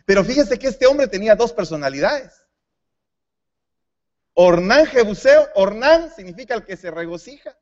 [0.07, 2.33] Pero fíjese que este hombre tenía dos personalidades.
[4.35, 7.57] Ornán Jebuseo, Ornán significa el que se regocija.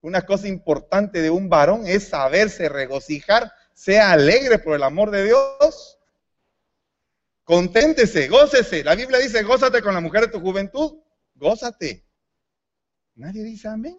[0.00, 5.24] Una cosa importante de un varón es saberse regocijar, sea alegre por el amor de
[5.24, 5.98] Dios.
[7.44, 8.84] Conténtese, gócese.
[8.84, 10.98] La Biblia dice, gózate con la mujer de tu juventud.
[11.34, 12.04] Gózate.
[13.14, 13.98] Nadie dice amén.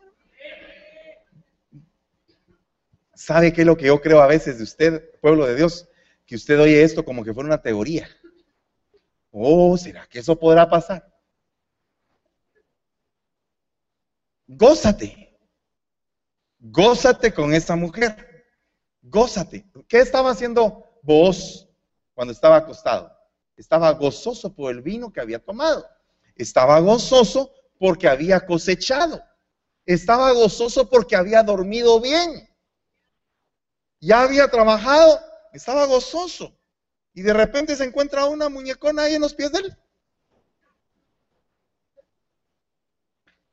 [3.14, 5.90] ¿Sabe qué es lo que yo creo a veces de usted, pueblo de Dios?
[6.26, 8.08] Que usted oye esto como que fuera una teoría.
[9.32, 11.09] Oh, ¿será que eso podrá pasar?
[14.50, 15.38] Gózate.
[16.60, 18.46] Gózate con esa mujer.
[19.02, 19.66] Gózate.
[19.88, 21.68] ¿Qué estaba haciendo vos
[22.14, 23.12] cuando estaba acostado?
[23.56, 25.86] Estaba gozoso por el vino que había tomado.
[26.36, 29.22] Estaba gozoso porque había cosechado.
[29.86, 32.50] Estaba gozoso porque había dormido bien.
[34.00, 35.20] Ya había trabajado.
[35.54, 36.58] Estaba gozoso.
[37.14, 39.78] Y de repente se encuentra una muñecona ahí en los pies de él.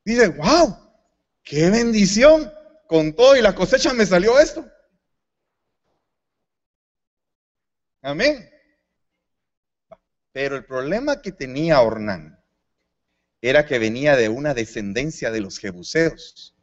[0.05, 0.86] Dice, wow,
[1.47, 2.53] qué bendición.
[2.87, 4.65] Con todo y la cosecha me salió esto.
[8.03, 8.49] Amén.
[10.31, 12.39] Pero el problema que tenía Ornán
[13.41, 16.55] era que venía de una descendencia de los jebuseos.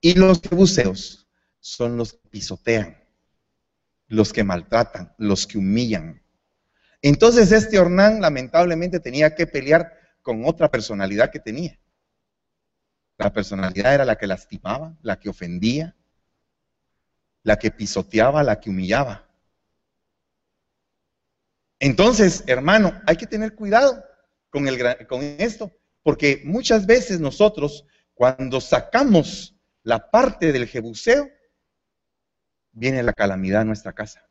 [0.00, 1.28] Y los jebuseos
[1.60, 3.00] son los que pisotean,
[4.08, 6.22] los que maltratan, los que humillan.
[7.02, 11.78] Entonces este Ornán lamentablemente tenía que pelear con otra personalidad que tenía.
[13.18, 15.94] La personalidad era la que lastimaba, la que ofendía,
[17.42, 19.26] la que pisoteaba, la que humillaba.
[21.78, 24.04] Entonces, hermano, hay que tener cuidado
[24.50, 24.66] con,
[25.38, 31.30] esto, porque muchas veces nosotros, cuando sacamos la parte del jebuseo,
[32.72, 34.28] viene la calamidad a nuestra casa.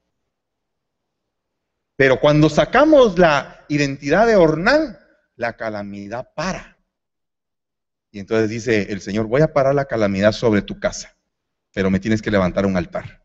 [1.95, 4.99] Pero cuando sacamos la identidad de Ornán,
[5.35, 6.74] la calamidad para.
[8.15, 11.17] Y entonces dice el Señor, voy a parar la calamidad sobre tu casa,
[11.73, 13.21] pero me tienes que levantar un altar.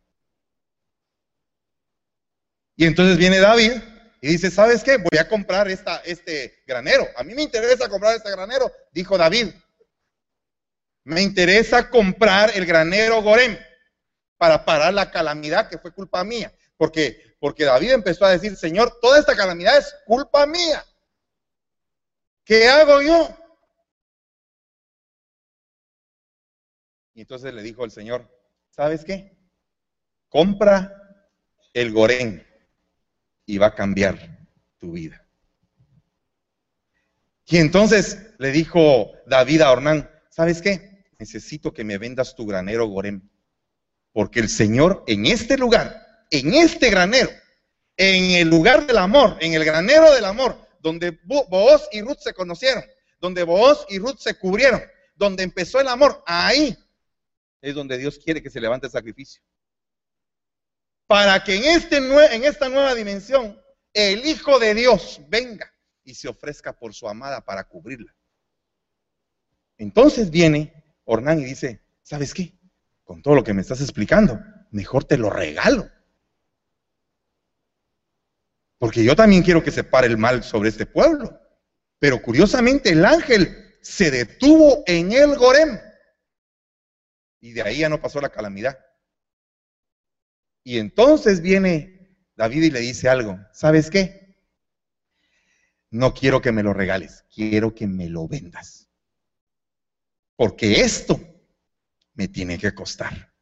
[2.75, 3.71] Y entonces viene David
[4.21, 4.97] y dice, ¿sabes qué?
[4.97, 7.07] Voy a comprar esta, este granero.
[7.17, 9.51] A mí me interesa comprar este granero, dijo David.
[11.05, 13.57] Me interesa comprar el granero Gorem
[14.39, 16.53] para parar la calamidad que fue culpa mía.
[16.77, 20.85] Porque, porque David empezó a decir, Señor, toda esta calamidad es culpa mía.
[22.43, 23.37] ¿Qué hago yo?
[27.15, 28.29] Y entonces le dijo el Señor,
[28.71, 29.37] ¿sabes qué?
[30.29, 30.97] Compra
[31.75, 32.47] el Gorén
[33.47, 34.47] y va a cambiar
[34.79, 35.27] tu vida.
[37.47, 41.05] Y entonces le dijo David a Ornán, ¿sabes qué?
[41.19, 43.29] Necesito que me vendas tu granero Gorén.
[44.13, 47.31] Porque el Señor en este lugar, en este granero,
[47.97, 52.33] en el lugar del amor, en el granero del amor, donde Booz y Ruth se
[52.33, 52.85] conocieron,
[53.21, 54.83] donde Booz y Ruth se cubrieron,
[55.17, 56.77] donde empezó el amor, ahí
[57.61, 59.43] es donde Dios quiere que se levante el sacrificio.
[61.07, 63.61] Para que en, este, en esta nueva dimensión
[63.93, 65.73] el Hijo de Dios venga
[66.05, 68.15] y se ofrezca por su amada para cubrirla.
[69.77, 70.73] Entonces viene
[71.05, 72.53] Ornán y dice, ¿sabes qué?
[73.03, 74.39] Con todo lo que me estás explicando,
[74.71, 75.91] mejor te lo regalo.
[78.79, 81.39] Porque yo también quiero que se pare el mal sobre este pueblo.
[81.99, 85.79] Pero curiosamente el ángel se detuvo en el Gorem
[87.41, 88.79] y de ahí ya no pasó la calamidad.
[90.63, 94.37] Y entonces viene David y le dice algo, ¿sabes qué?
[95.91, 98.89] No quiero que me lo regales, quiero que me lo vendas.
[100.37, 101.21] Porque esto
[102.15, 103.33] me tiene que costar.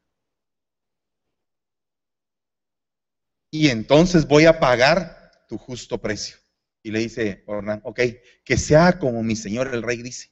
[3.51, 6.37] Y entonces voy a pagar tu justo precio.
[6.81, 7.99] Y le dice Ornán, ok,
[8.43, 10.31] que sea como mi señor el rey dice.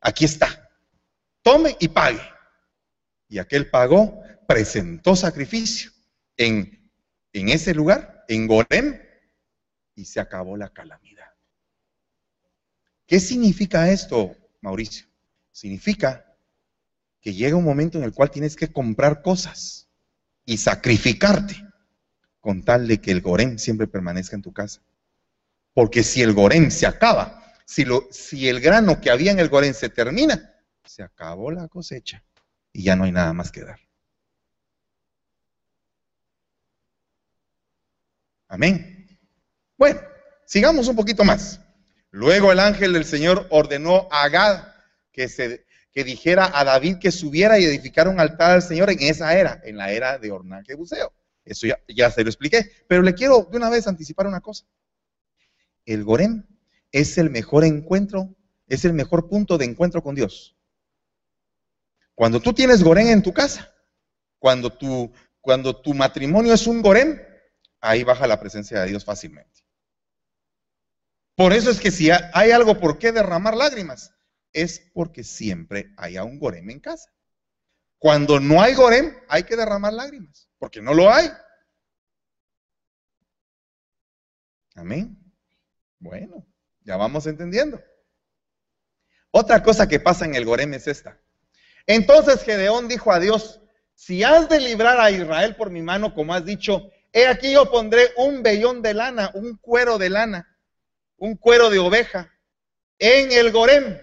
[0.00, 0.70] aquí está,
[1.42, 2.33] tome y pague.
[3.28, 5.90] Y aquel pagó, presentó sacrificio
[6.36, 6.90] en,
[7.32, 9.00] en ese lugar, en Gorem,
[9.94, 11.30] y se acabó la calamidad.
[13.06, 15.06] ¿Qué significa esto, Mauricio?
[15.52, 16.36] Significa
[17.20, 19.88] que llega un momento en el cual tienes que comprar cosas
[20.44, 21.56] y sacrificarte
[22.40, 24.82] con tal de que el Gorem siempre permanezca en tu casa.
[25.72, 29.48] Porque si el Gorem se acaba, si, lo, si el grano que había en el
[29.48, 32.22] Gorem se termina, se acabó la cosecha
[32.74, 33.78] y ya no hay nada más que dar.
[38.48, 39.18] Amén.
[39.78, 40.00] Bueno,
[40.44, 41.60] sigamos un poquito más.
[42.10, 44.74] Luego el ángel del Señor ordenó a Agad
[45.12, 45.64] que,
[46.04, 49.76] dijera a David que subiera y edificara un altar al Señor en esa era, en
[49.76, 51.12] la era de Ornán Buceo.
[51.44, 52.70] Eso ya, ya se lo expliqué.
[52.88, 54.66] Pero le quiero de una vez anticipar una cosa.
[55.86, 56.44] El Gorem
[56.90, 58.34] es el mejor encuentro,
[58.66, 60.53] es el mejor punto de encuentro con Dios.
[62.14, 63.74] Cuando tú tienes Gorem en tu casa,
[64.38, 67.20] cuando tu, cuando tu matrimonio es un Gorem,
[67.80, 69.64] ahí baja la presencia de Dios fácilmente.
[71.34, 74.14] Por eso es que si hay algo por qué derramar lágrimas,
[74.52, 77.12] es porque siempre hay un Gorem en casa.
[77.98, 81.30] Cuando no hay Gorem, hay que derramar lágrimas, porque no lo hay.
[84.76, 85.18] Amén.
[85.98, 86.46] Bueno,
[86.82, 87.82] ya vamos entendiendo.
[89.30, 91.20] Otra cosa que pasa en el Gorem es esta.
[91.86, 93.60] Entonces Gedeón dijo a Dios,
[93.94, 97.70] si has de librar a Israel por mi mano, como has dicho, he aquí yo
[97.70, 100.58] pondré un vellón de lana, un cuero de lana,
[101.16, 102.32] un cuero de oveja
[102.98, 103.98] en el Gorem.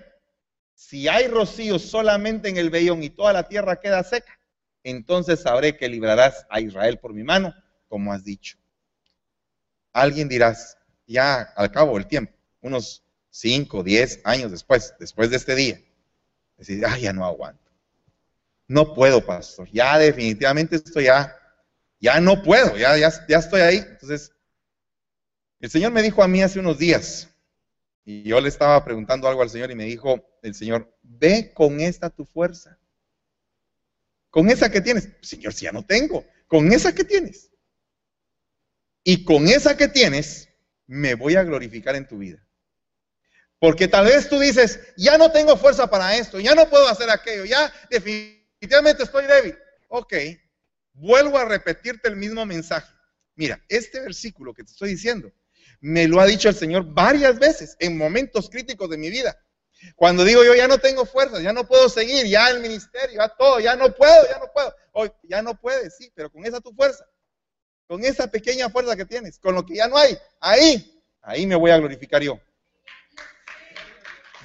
[0.74, 4.40] Si hay rocío solamente en el vellón y toda la tierra queda seca,
[4.84, 7.54] entonces sabré que librarás a Israel por mi mano,
[7.88, 8.58] como has dicho.
[9.94, 15.56] Alguien dirás, ya al cabo del tiempo, unos 5, 10 años después, después de este
[15.56, 15.82] día,
[16.58, 17.61] decir, ah, ya no aguanto.
[18.72, 19.68] No puedo, pastor.
[19.74, 21.36] Ya definitivamente estoy ya,
[22.00, 23.78] ya no puedo, ya, ya, ya estoy ahí.
[23.80, 24.32] Entonces,
[25.60, 27.28] el Señor me dijo a mí hace unos días,
[28.06, 31.82] y yo le estaba preguntando algo al Señor y me dijo el Señor, ve con
[31.82, 32.80] esta tu fuerza.
[34.30, 35.10] Con esa que tienes.
[35.22, 36.26] Señor, si ya no tengo.
[36.48, 37.52] Con esa que tienes.
[39.04, 40.48] Y con esa que tienes,
[40.88, 42.42] me voy a glorificar en tu vida.
[43.60, 47.10] Porque tal vez tú dices, ya no tengo fuerza para esto, ya no puedo hacer
[47.10, 49.58] aquello, ya definitivamente estoy débil.
[49.90, 50.14] Ok,
[50.94, 52.94] vuelvo a repetirte el mismo mensaje.
[53.36, 55.32] Mira, este versículo que te estoy diciendo,
[55.80, 59.38] me lo ha dicho el Señor varias veces en momentos críticos de mi vida.
[59.96, 63.30] Cuando digo yo ya no tengo fuerza, ya no puedo seguir, ya el ministerio, ya
[63.30, 64.76] todo, ya no puedo, ya no puedo.
[64.92, 67.06] Hoy ya no puedes, sí, pero con esa tu fuerza,
[67.88, 71.56] con esa pequeña fuerza que tienes, con lo que ya no hay, ahí, ahí me
[71.56, 72.40] voy a glorificar yo.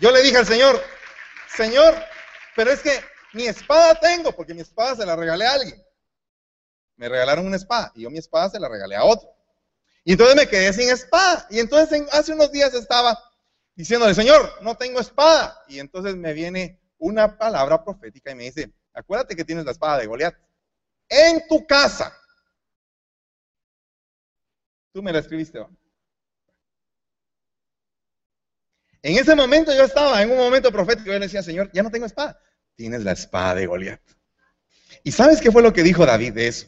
[0.01, 0.83] Yo le dije al Señor,
[1.55, 1.95] Señor,
[2.55, 3.03] pero es que
[3.37, 5.81] mi espada tengo, porque mi espada se la regalé a alguien.
[6.97, 9.29] Me regalaron una espada y yo mi espada se la regalé a otro.
[10.03, 11.47] Y entonces me quedé sin espada.
[11.51, 13.19] Y entonces hace unos días estaba
[13.75, 15.63] diciéndole, Señor, no tengo espada.
[15.69, 19.99] Y entonces me viene una palabra profética y me dice, acuérdate que tienes la espada
[19.99, 20.35] de Goliat.
[21.09, 22.13] En tu casa
[24.97, 25.59] Tú me la escribiste,
[29.03, 31.09] En ese momento yo estaba en un momento profético.
[31.09, 32.41] Yo le decía, Señor, ya no tengo espada.
[32.77, 34.01] Tienes la espada de Goliat.
[35.03, 36.67] ¿Y sabes qué fue lo que dijo David de eso?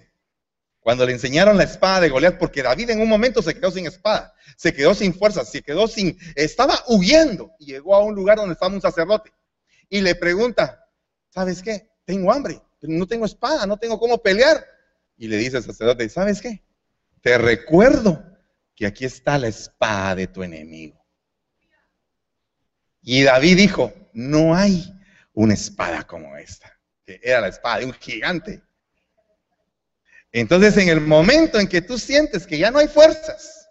[0.80, 3.86] Cuando le enseñaron la espada de Goliat, porque David en un momento se quedó sin
[3.86, 8.38] espada, se quedó sin fuerza, se quedó sin, estaba huyendo y llegó a un lugar
[8.38, 9.30] donde estaba un sacerdote
[9.88, 10.86] y le pregunta,
[11.28, 11.90] ¿sabes qué?
[12.04, 14.64] Tengo hambre, no tengo espada, no tengo cómo pelear.
[15.16, 16.62] Y le dice al sacerdote, ¿sabes qué?
[17.20, 18.24] te recuerdo
[18.74, 21.04] que aquí está la espada de tu enemigo.
[23.02, 24.92] Y David dijo, no hay
[25.38, 28.60] una espada como esta, que era la espada de un gigante.
[30.32, 33.68] Entonces, en el momento en que tú sientes que ya no hay fuerzas,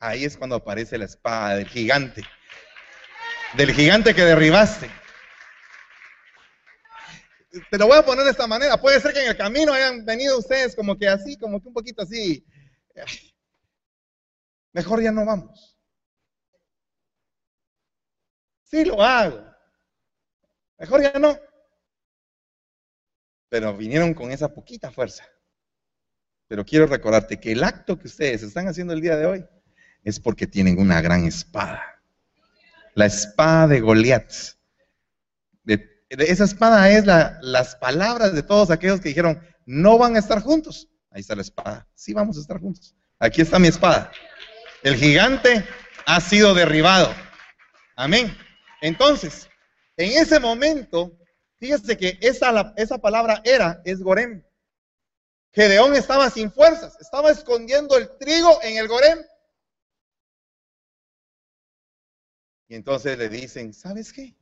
[0.00, 2.24] ahí es cuando aparece la espada del gigante,
[3.54, 4.90] del gigante que derribaste.
[7.70, 8.80] Te lo voy a poner de esta manera.
[8.80, 11.74] Puede ser que en el camino hayan venido ustedes como que así, como que un
[11.74, 12.44] poquito así.
[14.72, 15.78] Mejor ya no vamos.
[18.64, 19.47] Sí lo hago.
[20.78, 21.38] Mejor ya no.
[23.48, 25.24] Pero vinieron con esa poquita fuerza.
[26.46, 29.46] Pero quiero recordarte que el acto que ustedes están haciendo el día de hoy
[30.02, 32.02] es porque tienen una gran espada.
[32.94, 34.32] La espada de Goliat.
[36.08, 40.88] Esa espada es las palabras de todos aquellos que dijeron, no van a estar juntos.
[41.10, 41.86] Ahí está la espada.
[41.94, 42.94] Sí vamos a estar juntos.
[43.18, 44.10] Aquí está mi espada.
[44.82, 45.66] El gigante
[46.06, 47.12] ha sido derribado.
[47.96, 48.34] Amén.
[48.80, 49.50] Entonces,
[49.98, 51.18] En ese momento,
[51.56, 54.44] fíjese que esa, esa palabra era, es Gorem.
[55.52, 59.18] Gedeón estaba sin fuerzas, estaba escondiendo el trigo en el Gorem.
[62.68, 64.36] Y entonces le dicen, ¿sabes qué?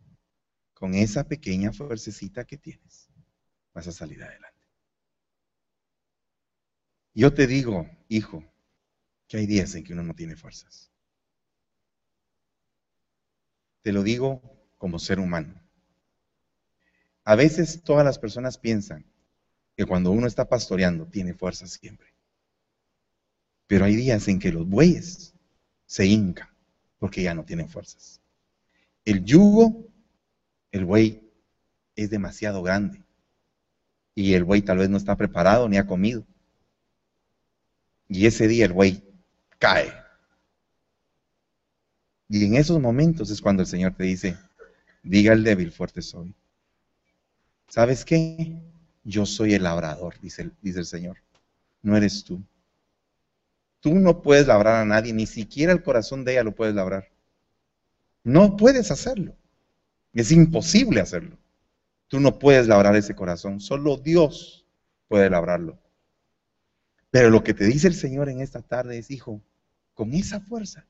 [0.74, 3.08] Con esa pequeña fuercecita que tienes,
[3.72, 4.60] vas a salir adelante.
[7.14, 8.44] Yo te digo, hijo,
[9.26, 10.92] que hay días en que uno no tiene fuerzas.
[13.80, 15.54] Te lo digo como ser humano.
[17.24, 19.04] A veces todas las personas piensan
[19.76, 22.14] que cuando uno está pastoreando tiene fuerzas siempre.
[23.66, 25.34] Pero hay días en que los bueyes
[25.86, 26.48] se hincan
[26.98, 28.20] porque ya no tienen fuerzas.
[29.04, 29.88] El yugo,
[30.70, 31.22] el buey
[31.94, 33.02] es demasiado grande
[34.14, 36.26] y el buey tal vez no está preparado ni ha comido.
[38.08, 39.04] Y ese día el buey
[39.58, 39.92] cae.
[42.28, 44.36] Y en esos momentos es cuando el Señor te dice,
[45.06, 46.34] diga el débil, fuerte soy.
[47.68, 48.60] ¿Sabes qué?
[49.04, 51.18] Yo soy el labrador, dice el Señor.
[51.82, 52.42] No eres tú.
[53.80, 57.08] Tú no puedes labrar a nadie, ni siquiera el corazón de ella lo puedes labrar.
[58.24, 59.36] No puedes hacerlo.
[60.12, 61.38] Es imposible hacerlo.
[62.08, 64.66] Tú no puedes labrar ese corazón, solo Dios
[65.08, 65.78] puede labrarlo.
[67.10, 69.40] Pero lo que te dice el Señor en esta tarde es, hijo,
[69.94, 70.86] con esa fuerza,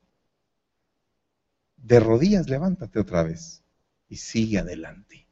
[1.76, 3.62] de rodillas levántate otra vez
[4.08, 5.26] y sigue adelante.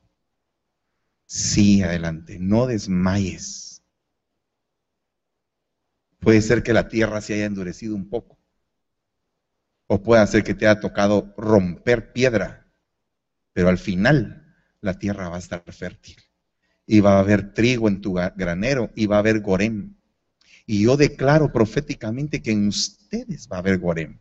[1.26, 3.82] Sigue adelante, no desmayes.
[6.20, 8.38] Puede ser que la tierra se haya endurecido un poco.
[9.86, 12.66] O puede ser que te haya tocado romper piedra.
[13.52, 16.16] Pero al final la tierra va a estar fértil.
[16.86, 19.94] Y va a haber trigo en tu granero y va a haber gorem.
[20.66, 24.18] Y yo declaro proféticamente que en ustedes va a haber Gorem.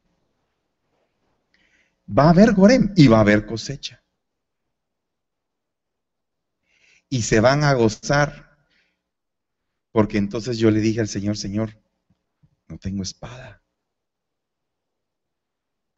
[2.07, 4.02] Va a haber Gorem y va a haber cosecha.
[7.13, 8.57] Y se van a gozar.
[9.91, 11.79] Porque entonces yo le dije al Señor, Señor,
[12.67, 13.61] no tengo espada.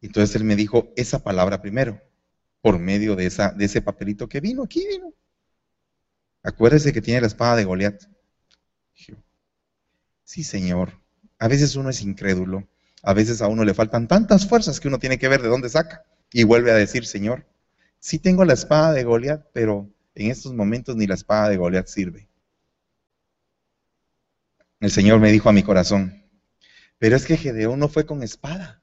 [0.02, 1.98] Entonces él me dijo esa palabra primero,
[2.60, 5.14] por medio de, esa, de ese papelito que vino, aquí vino.
[6.42, 8.02] Acuérdese que tiene la espada de Goliat.
[10.22, 11.00] Sí, Señor.
[11.38, 12.68] A veces uno es incrédulo.
[13.02, 15.70] A veces a uno le faltan tantas fuerzas que uno tiene que ver de dónde
[15.70, 16.04] saca.
[16.30, 17.46] Y vuelve a decir, Señor,
[18.00, 21.86] sí tengo la espada de Goliat, pero en estos momentos ni la espada de Goliat
[21.86, 22.26] sirve.
[24.80, 26.24] El Señor me dijo a mi corazón,
[26.98, 28.82] pero es que Gedeón no fue con espada.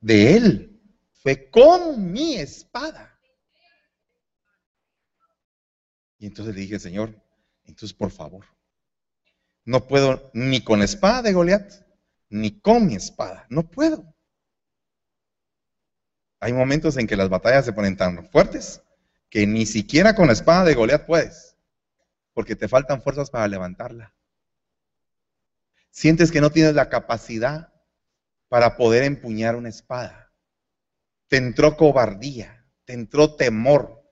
[0.00, 0.80] De él
[1.22, 3.18] fue con mi espada.
[6.18, 7.14] Y entonces le dije, Señor,
[7.66, 8.46] entonces por favor,
[9.66, 11.70] no puedo ni con la espada de Goliat,
[12.30, 13.46] ni con mi espada.
[13.50, 14.14] No puedo.
[16.40, 18.80] Hay momentos en que las batallas se ponen tan fuertes
[19.34, 21.56] que ni siquiera con la espada de Goliat puedes,
[22.34, 24.14] porque te faltan fuerzas para levantarla.
[25.90, 27.72] Sientes que no tienes la capacidad
[28.48, 30.32] para poder empuñar una espada.
[31.26, 34.08] Te entró cobardía, te entró temor,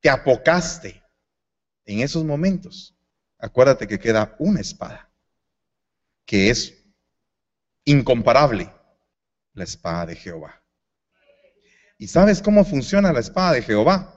[0.00, 1.02] te apocaste
[1.84, 2.96] en esos momentos
[3.38, 5.12] acuérdate que queda una espada,
[6.24, 6.86] que es
[7.84, 8.72] incomparable,
[9.52, 10.63] la espada de Jehová.
[11.98, 14.10] ¿Y sabes cómo funciona la espada de Jehová?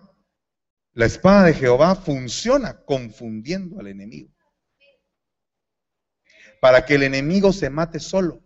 [0.94, 4.34] La espada de Jehová funciona confundiendo al enemigo.
[6.60, 8.42] Para que el enemigo se mate solo.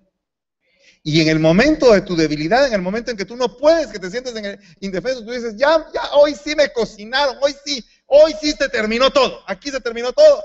[1.04, 3.88] Y en el momento de tu debilidad, en el momento en que tú no puedes,
[3.88, 7.56] que te sientes en el indefenso, tú dices, ya, ya, hoy sí me cocinaron, hoy
[7.66, 10.44] sí, hoy sí se terminó todo, aquí se terminó todo.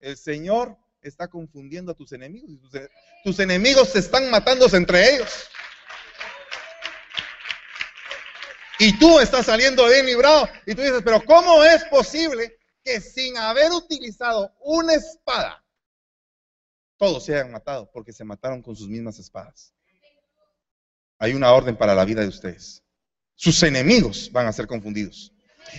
[0.00, 2.70] El Señor está confundiendo a tus enemigos
[3.24, 5.48] tus, enemigos se están matándose entre ellos.
[8.82, 10.48] Y tú estás saliendo bien librado.
[10.66, 15.64] Y tú dices, pero ¿cómo es posible que sin haber utilizado una espada,
[16.96, 17.88] todos se hayan matado?
[17.92, 19.72] Porque se mataron con sus mismas espadas.
[21.20, 22.82] Hay una orden para la vida de ustedes.
[23.36, 25.32] Sus enemigos van a ser confundidos.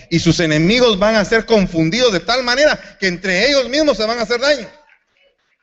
[0.08, 4.06] Y sus enemigos van a ser confundidos de tal manera que entre ellos mismos se
[4.06, 4.70] van a hacer daño.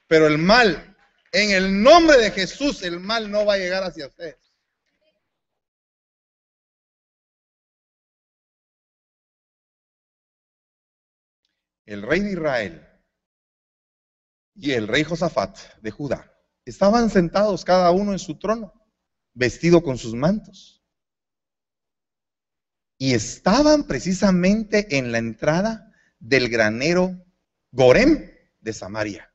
[0.05, 0.95] Pero el mal,
[1.31, 4.50] en el nombre de Jesús, el mal no va a llegar hacia ustedes.
[11.91, 12.87] El rey de Israel
[14.55, 16.33] y el rey Josafat de Judá
[16.63, 18.73] estaban sentados cada uno en su trono,
[19.33, 20.81] vestido con sus mantos
[22.97, 27.25] y estaban precisamente en la entrada del granero
[27.73, 28.31] Gorem
[28.61, 29.29] de Samaria.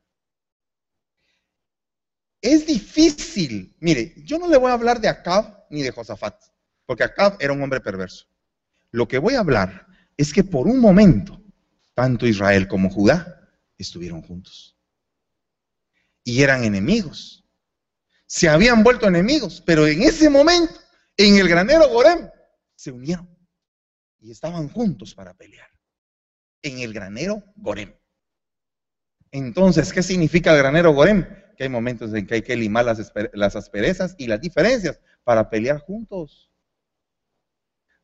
[2.41, 6.41] Es difícil, mire, yo no le voy a hablar de Acab ni de Josafat,
[6.87, 8.25] porque Acab era un hombre perverso.
[8.89, 9.85] lo que voy a hablar
[10.17, 11.46] es que por un momento,
[11.97, 14.77] tanto Israel como Judá estuvieron juntos.
[16.23, 17.43] Y eran enemigos.
[18.27, 20.75] Se habían vuelto enemigos, pero en ese momento,
[21.17, 22.29] en el granero Gorem,
[22.75, 23.27] se unieron
[24.19, 25.67] y estaban juntos para pelear.
[26.61, 27.95] En el granero Gorem.
[29.31, 31.25] Entonces, ¿qué significa el granero Gorem?
[31.57, 35.49] Que hay momentos en que hay que limar las, las asperezas y las diferencias para
[35.49, 36.51] pelear juntos.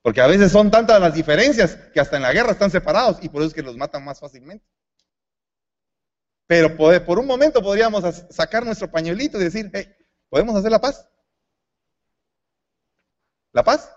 [0.03, 3.29] Porque a veces son tantas las diferencias que hasta en la guerra están separados y
[3.29, 4.65] por eso es que los matan más fácilmente.
[6.45, 9.95] Pero por un momento podríamos sacar nuestro pañuelito y decir, hey,
[10.29, 11.07] ¿podemos hacer la paz?
[13.53, 13.89] ¿La paz?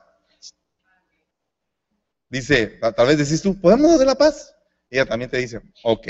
[2.28, 4.54] Dice, tal vez decís tú, ¿podemos hacer la paz?
[4.88, 6.06] Ella también te dice, ok,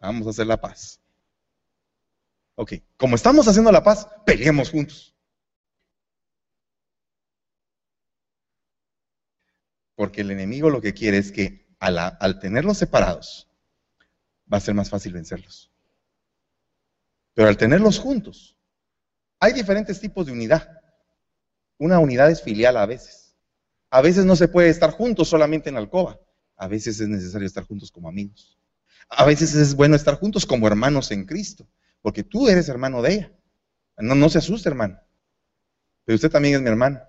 [0.00, 1.00] vamos a hacer la paz.
[2.54, 5.16] Ok, como estamos haciendo la paz, peleemos juntos.
[10.02, 13.48] Porque el enemigo lo que quiere es que al, tenerlos separados,
[14.52, 15.70] va a ser más fácil vencerlos.
[17.34, 18.56] Pero al tenerlos juntos,
[19.38, 20.68] hay diferentes tipos de unidad.
[21.78, 23.36] Una unidad es filial a veces.
[23.90, 26.18] A veces no se puede estar juntos solamente en la alcoba.
[26.56, 28.58] A veces es necesario estar juntos como amigos.
[29.08, 31.68] A veces es bueno estar juntos como hermanos en Cristo,
[32.00, 33.32] porque tú eres hermano de ella.
[33.98, 34.98] No, no se asuste, hermano.
[36.04, 37.00] Pero usted también es mi hermano.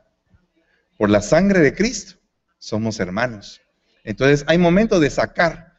[0.96, 2.20] Por la sangre de Cristo
[2.64, 3.62] somos hermanos.
[4.06, 5.74] Entonces hay momentos de sacar.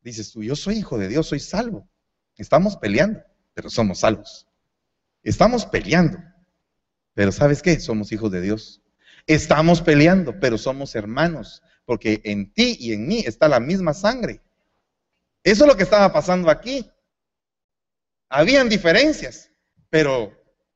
[0.00, 1.90] Dices tú, yo soy hijo de Dios, soy salvo.
[2.36, 3.20] Estamos peleando,
[3.52, 4.46] pero somos salvos.
[5.24, 6.18] Estamos peleando,
[7.14, 7.80] pero ¿sabes qué?
[7.80, 8.80] Somos hijos de Dios.
[9.26, 14.40] Estamos peleando, pero somos hermanos, porque en ti y en mí está la misma sangre.
[15.42, 16.88] Eso es lo que estaba pasando aquí.
[18.28, 19.50] Habían diferencias,
[19.88, 20.32] pero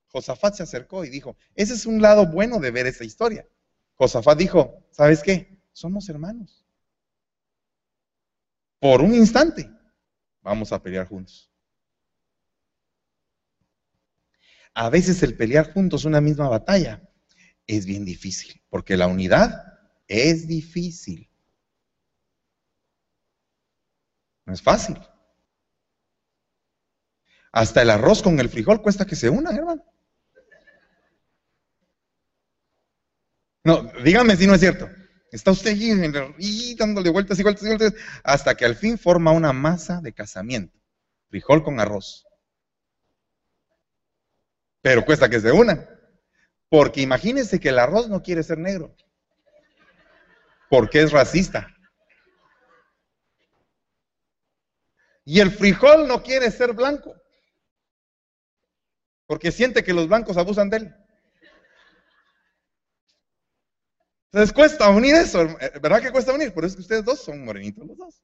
[0.08, 3.46] Josafat se acercó y dijo, ese es un lado bueno de ver esa historia.
[3.94, 5.58] Josafat dijo, ¿sabes qué?
[5.72, 6.64] Somos hermanos.
[8.78, 9.70] Por un instante,
[10.42, 11.50] vamos a pelear juntos.
[14.74, 17.08] A veces el pelear juntos una misma batalla
[17.66, 19.64] es bien difícil, porque la unidad
[20.08, 21.30] es difícil.
[24.44, 24.98] No es fácil.
[27.52, 29.84] Hasta el arroz con el frijol cuesta que se unan, hermano.
[33.64, 34.88] No, dígame si no es cierto.
[35.32, 39.52] Está usted allí dándole vueltas y vueltas y vueltas hasta que al fin forma una
[39.52, 40.78] masa de casamiento.
[41.28, 42.24] Frijol con arroz.
[44.80, 45.88] Pero cuesta que se unan.
[46.68, 48.94] Porque imagínense que el arroz no quiere ser negro.
[50.68, 51.74] Porque es racista.
[55.24, 57.16] Y el frijol no quiere ser blanco.
[59.26, 60.94] Porque siente que los blancos abusan de él.
[64.34, 66.52] Entonces cuesta unir eso, eh, ¿verdad que cuesta unir?
[66.52, 68.20] Por eso es que ustedes dos son morenitos los dos.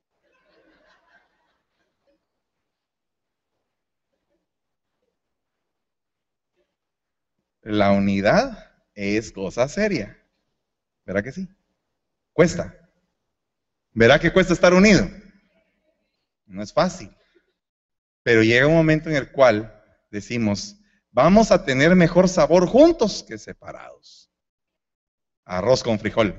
[7.63, 10.21] La unidad es cosa seria.
[11.07, 11.49] ¿Verdad que sí?
[12.33, 12.75] Cuesta.
[13.93, 15.09] ¿Verdad que cuesta estar unido?
[16.45, 17.15] No es fácil.
[18.25, 19.81] Pero llega un momento en el cual
[20.11, 20.77] decimos,
[21.13, 24.30] vamos a tener mejor sabor juntos que separados.
[25.51, 26.36] Arroz con frijol.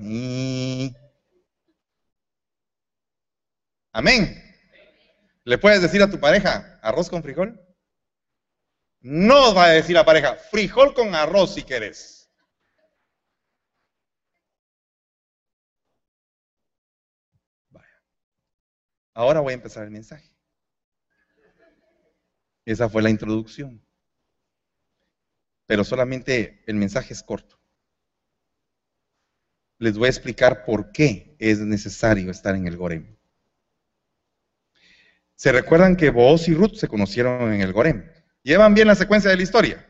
[3.91, 4.41] Amén.
[5.43, 7.59] ¿Le puedes decir a tu pareja arroz con frijol?
[9.01, 12.31] No va a decir la pareja frijol con arroz si quieres.
[19.13, 20.33] Ahora voy a empezar el mensaje.
[22.63, 23.85] Esa fue la introducción.
[25.65, 27.60] Pero solamente el mensaje es corto.
[29.81, 33.17] Les voy a explicar por qué es necesario estar en el Gorem.
[35.33, 38.07] ¿Se recuerdan que Boaz y Ruth se conocieron en el Gorem?
[38.43, 39.89] ¿Llevan bien la secuencia de la historia?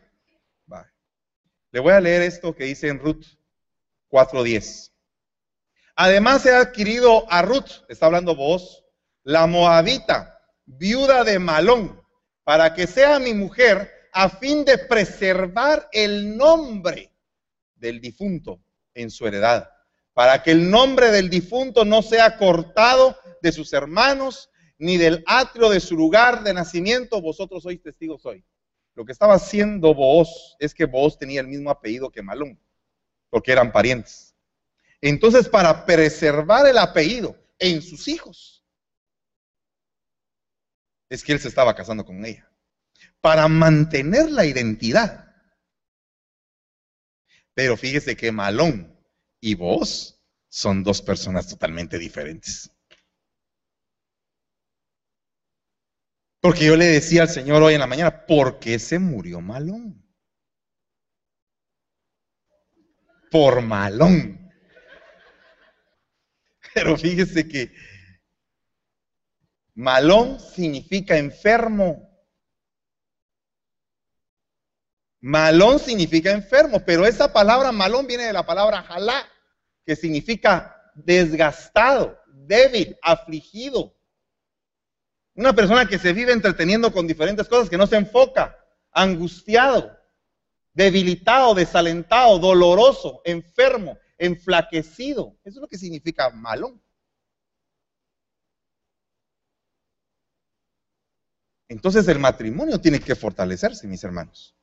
[1.74, 3.26] Le voy a leer esto que dice en Ruth
[4.10, 4.94] 4.10.
[5.98, 8.86] Además he adquirido a Ruth, está hablando vos,
[9.24, 12.02] la moabita, viuda de Malón,
[12.46, 17.14] para que sea mi mujer a fin de preservar el nombre
[17.76, 18.64] del difunto
[18.94, 19.70] en su heredad,
[20.14, 25.70] para que el nombre del difunto no sea cortado de sus hermanos ni del atrio
[25.70, 28.44] de su lugar de nacimiento, vosotros sois testigos hoy.
[28.96, 32.60] Lo que estaba haciendo vos es que vos tenía el mismo apellido que Malón,
[33.30, 34.36] porque eran parientes.
[35.00, 38.66] Entonces, para preservar el apellido en sus hijos,
[41.10, 42.50] es que él se estaba casando con ella.
[43.20, 45.36] Para mantener la identidad.
[47.54, 48.98] Pero fíjese que Malón
[49.42, 52.72] y vos son dos personas totalmente diferentes.
[56.40, 60.04] Porque yo le decía al Señor hoy en la mañana, ¿por qué se murió Malón?
[63.30, 64.52] Por Malón.
[66.74, 67.74] Pero fíjese que
[69.76, 72.11] Malón significa enfermo.
[75.22, 79.24] Malón significa enfermo, pero esa palabra malón viene de la palabra jalá,
[79.86, 83.96] que significa desgastado, débil, afligido.
[85.36, 88.58] Una persona que se vive entreteniendo con diferentes cosas, que no se enfoca,
[88.92, 89.96] angustiado,
[90.74, 95.38] debilitado, desalentado, doloroso, enfermo, enflaquecido.
[95.44, 96.82] Eso es lo que significa malón.
[101.68, 104.56] Entonces el matrimonio tiene que fortalecerse, mis hermanos.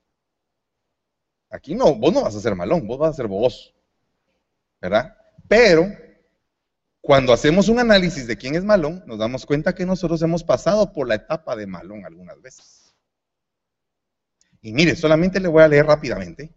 [1.50, 3.74] Aquí no, vos no vas a ser malón, vos vas a ser vos.
[4.80, 5.16] ¿Verdad?
[5.48, 5.88] Pero
[7.00, 10.92] cuando hacemos un análisis de quién es malón, nos damos cuenta que nosotros hemos pasado
[10.92, 12.94] por la etapa de malón algunas veces.
[14.60, 16.52] Y mire, solamente le voy a leer rápidamente.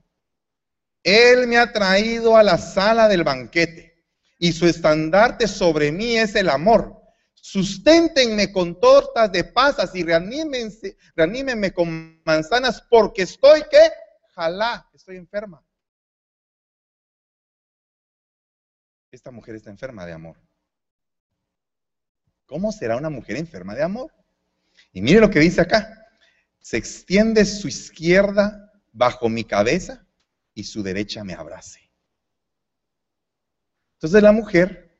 [1.04, 4.04] Él me ha traído a la sala del banquete
[4.38, 7.02] y su estandarte sobre mí es el amor.
[7.34, 13.80] Susténtenme con tortas de pasas y reanímense, reanímenme con manzanas porque estoy que,
[14.42, 15.64] jalá, estoy enferma.
[19.12, 20.38] esta mujer está enferma de amor.
[22.46, 24.10] ¿Cómo será una mujer enferma de amor?
[24.94, 26.08] Y mire lo que dice acá.
[26.62, 30.08] Se extiende su izquierda bajo mi cabeza
[30.54, 31.92] y su derecha me abrace.
[33.96, 34.98] Entonces la mujer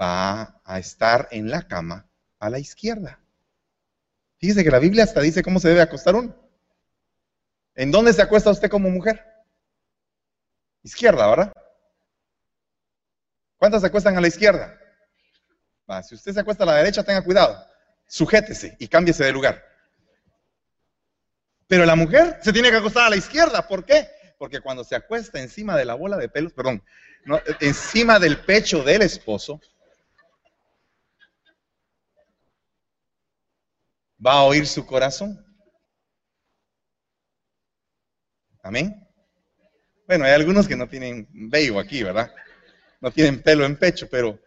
[0.00, 3.20] va a estar en la cama a la izquierda.
[4.38, 6.49] Fíjese que la Biblia hasta dice cómo se debe acostar uno.
[7.80, 9.24] ¿En dónde se acuesta usted como mujer?
[10.82, 11.50] Izquierda, ¿verdad?
[13.56, 14.78] ¿Cuántas se acuestan a la izquierda?
[16.06, 17.56] si usted se acuesta a la derecha, tenga cuidado.
[18.06, 19.64] Sujétese y cámbiese de lugar.
[21.68, 23.66] Pero la mujer se tiene que acostar a la izquierda.
[23.66, 24.10] ¿Por qué?
[24.36, 26.84] Porque cuando se acuesta encima de la bola de pelos, perdón,
[27.60, 29.58] encima del pecho del esposo,
[34.24, 35.49] va a oír su corazón.
[38.62, 39.06] Amén.
[40.06, 42.30] Bueno, hay algunos que no tienen vello aquí, ¿verdad?
[43.00, 44.38] no tienen pelo en pecho, pero,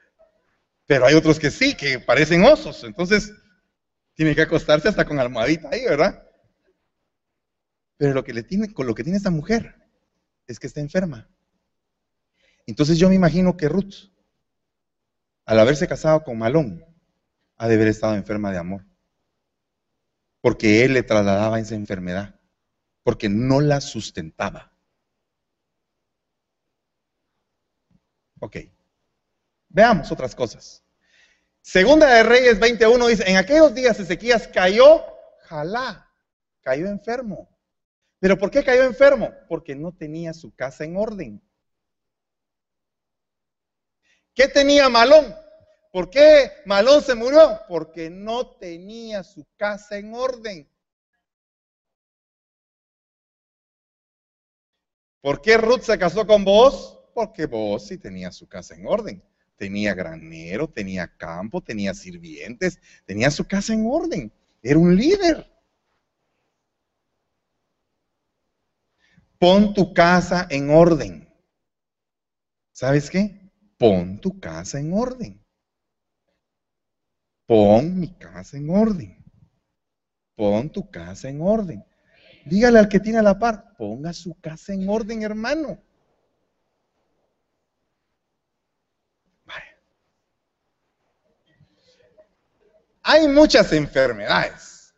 [0.86, 2.84] pero hay otros que sí, que parecen osos.
[2.84, 3.34] Entonces,
[4.14, 6.24] tiene que acostarse hasta con almohadita ahí, ¿verdad?
[7.98, 9.76] Pero lo que le tiene, con lo que tiene esta mujer
[10.48, 11.28] es que está enferma.
[12.66, 14.12] Entonces yo me imagino que Ruth,
[15.46, 16.86] al haberse casado con Malón,
[17.58, 18.86] ha de haber estado enferma de amor.
[20.42, 22.40] Porque él le trasladaba esa enfermedad.
[23.04, 24.72] Porque no la sustentaba.
[28.40, 28.58] Ok.
[29.70, 30.84] Veamos otras cosas.
[31.62, 35.02] Segunda de Reyes 21 dice, en aquellos días Ezequías cayó,
[35.44, 36.12] jalá,
[36.62, 37.50] cayó enfermo.
[38.20, 39.34] ¿Pero por qué cayó enfermo?
[39.48, 41.42] Porque no tenía su casa en orden.
[44.34, 45.36] ¿Qué tenía Malón?
[45.92, 47.62] ¿Por qué Malón se murió?
[47.68, 50.70] Porque no tenía su casa en orden.
[55.24, 57.00] ¿Por qué Ruth se casó con vos?
[57.14, 59.24] Porque vos sí tenía su casa en orden.
[59.56, 64.34] Tenía granero, tenía campo, tenía sirvientes, tenía su casa en orden.
[64.62, 65.50] Era un líder.
[69.40, 71.34] Pon tu casa en orden.
[72.74, 73.50] ¿Sabes qué?
[73.78, 75.42] Pon tu casa en orden.
[77.48, 79.24] Pon mi casa en orden.
[80.36, 81.86] Pon tu casa en orden.
[82.46, 85.80] Dígale al que tiene la par, ponga su casa en orden, hermano.
[93.06, 94.94] Hay muchas enfermedades,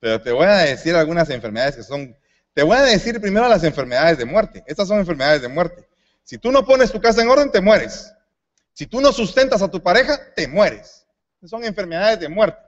[0.00, 2.16] pero te voy a decir algunas enfermedades que son,
[2.52, 4.64] te voy a decir primero las enfermedades de muerte.
[4.66, 5.88] Estas son enfermedades de muerte.
[6.24, 8.12] Si tú no pones tu casa en orden, te mueres.
[8.72, 11.06] Si tú no sustentas a tu pareja, te mueres.
[11.44, 12.60] Son enfermedades de muerte.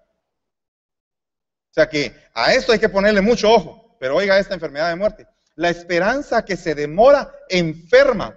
[1.71, 4.97] O sea que a esto hay que ponerle mucho ojo, pero oiga esta enfermedad de
[4.97, 5.29] muerte.
[5.55, 8.37] La esperanza que se demora enferma,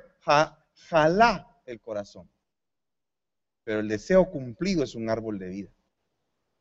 [0.90, 2.30] jala el corazón.
[3.64, 5.70] Pero el deseo cumplido es un árbol de vida.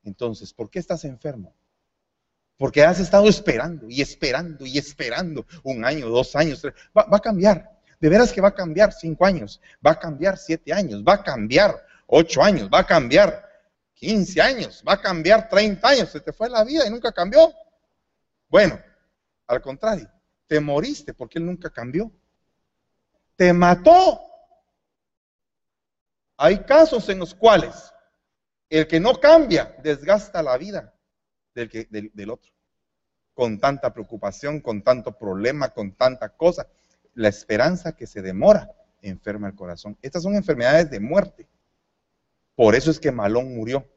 [0.05, 1.55] Entonces, ¿por qué estás enfermo?
[2.57, 6.73] Porque has estado esperando y esperando y esperando un año, dos años, tres.
[6.97, 7.79] Va, a cambiar.
[8.01, 11.23] De veras que va a cambiar cinco años, va a cambiar siete años, va a
[11.23, 13.47] cambiar ocho años, va a cambiar
[13.93, 16.09] quince años, va a cambiar treinta años.
[16.09, 17.53] Se te fue la vida y nunca cambió.
[18.49, 18.81] Bueno,
[19.47, 20.11] al contrario,
[20.47, 22.11] te moriste porque él nunca cambió.
[23.37, 24.21] Te mató
[26.37, 27.93] Hay casos en los cuales
[28.69, 30.95] el que no cambia desgasta la vida
[31.55, 32.53] del, otro.
[33.33, 36.67] Con tanta preocupación, con tanto problema, con tanta cosa.
[37.15, 38.71] La esperanza que se demora
[39.01, 39.97] enferma el corazón.
[40.03, 41.47] Estas son enfermedades de muerte.
[42.57, 43.89] Por eso es que Malón murió.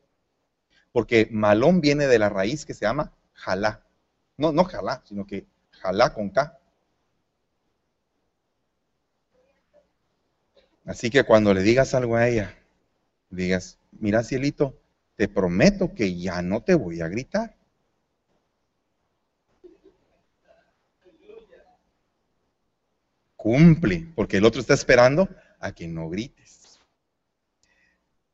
[0.92, 3.87] Porque Malón viene de la raíz que se llama jalá.
[4.38, 6.60] No, no jalá, sino que jalá con K.
[10.86, 12.56] Así que cuando le digas algo a ella,
[13.30, 14.80] digas, mira cielito,
[15.16, 17.58] te prometo que ya no te voy a gritar.
[23.36, 25.28] Cumple, porque el otro está esperando
[25.60, 26.80] a que no grites.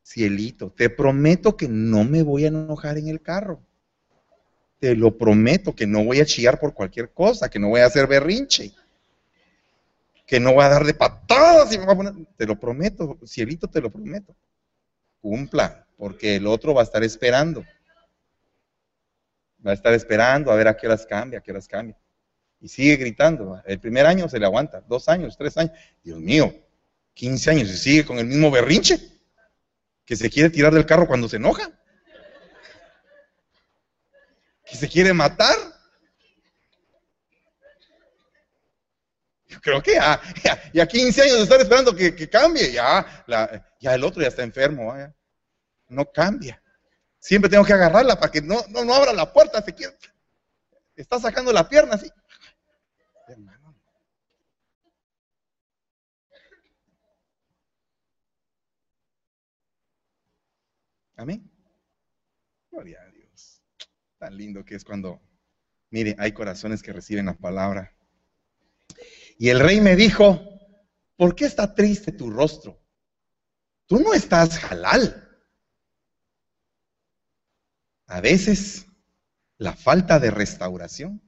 [0.04, 3.62] Cielito, te prometo que no me voy a enojar en el carro.
[4.78, 7.86] Te lo prometo que no voy a chillar por cualquier cosa, que no voy a
[7.86, 8.72] hacer berrinche
[10.26, 13.68] que no voy a dar de patadas y me a poner, te lo prometo, cielito,
[13.68, 14.34] te lo prometo.
[15.20, 17.64] Cumpla, porque el otro va a estar esperando.
[19.66, 21.96] Va a estar esperando a ver a qué horas cambia, a qué horas cambia.
[22.60, 23.60] Y sigue gritando.
[23.66, 25.72] El primer año se le aguanta, dos años, tres años.
[26.02, 26.54] Dios mío,
[27.14, 28.98] 15 años y sigue con el mismo berrinche.
[30.04, 31.70] Que se quiere tirar del carro cuando se enoja.
[34.74, 35.54] Que se quiere matar.
[39.62, 40.20] creo que ya,
[40.72, 43.24] ya, 15 años de estar esperando que, cambie, ya,
[43.78, 44.92] ya el otro ya está enfermo,
[45.90, 46.60] no cambia.
[47.20, 49.96] Siempre tengo que agarrarla para que no, no, abra la puerta, se quiere,
[50.96, 52.10] está sacando la pierna así.
[61.16, 61.53] Amén.
[64.24, 65.20] Tan lindo que es cuando,
[65.90, 67.94] mire, hay corazones que reciben la palabra
[69.38, 70.40] y el rey me dijo,
[71.14, 72.82] ¿por qué está triste tu rostro?
[73.84, 75.28] Tú no estás halal.
[78.06, 78.86] A veces
[79.58, 81.20] la falta de restauración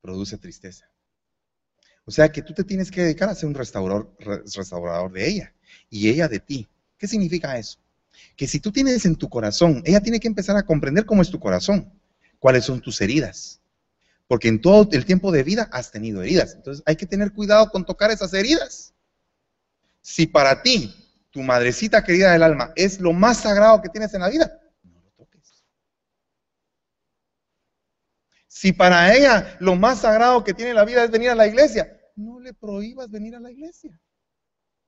[0.00, 0.88] produce tristeza.
[2.04, 5.54] O sea que tú te tienes que dedicar a ser un restaurador, restaurador de ella
[5.90, 6.68] y ella de ti.
[6.96, 7.80] ¿Qué significa eso?
[8.36, 11.30] Que si tú tienes en tu corazón, ella tiene que empezar a comprender cómo es
[11.30, 11.92] tu corazón,
[12.38, 13.60] cuáles son tus heridas,
[14.26, 16.54] porque en todo el tiempo de vida has tenido heridas.
[16.54, 18.94] Entonces hay que tener cuidado con tocar esas heridas.
[20.00, 20.94] Si para ti,
[21.30, 25.00] tu madrecita querida del alma, es lo más sagrado que tienes en la vida, no
[25.00, 25.64] lo toques.
[28.46, 31.46] Si para ella lo más sagrado que tiene en la vida es venir a la
[31.46, 34.00] iglesia, no le prohíbas venir a la iglesia.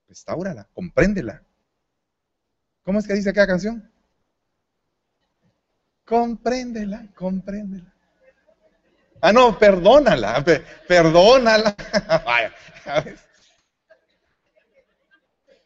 [0.08, 1.44] Restáurala, compréndela.
[2.82, 3.90] ¿Cómo es que dice aquella canción?
[6.04, 7.94] Compréndela, compréndela.
[9.20, 10.44] Ah, no, perdónala,
[10.88, 11.76] perdónala.
[12.24, 12.54] Vaya,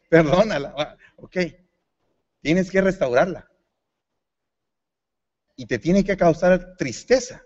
[0.08, 0.96] Perdónala.
[1.16, 1.36] Ok.
[2.40, 3.50] Tienes que restaurarla.
[5.56, 7.42] Y te tiene que causar tristeza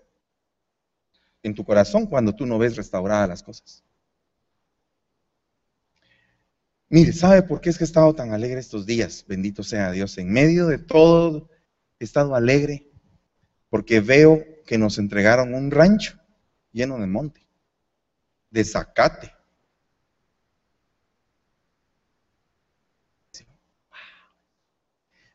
[1.41, 3.83] en tu corazón cuando tú no ves restauradas las cosas.
[6.89, 9.23] Mire, ¿sabe por qué es que he estado tan alegre estos días?
[9.27, 10.17] Bendito sea Dios.
[10.17, 11.49] En medio de todo
[11.99, 12.89] he estado alegre
[13.69, 16.19] porque veo que nos entregaron un rancho
[16.71, 17.45] lleno de monte,
[18.49, 19.31] de zacate.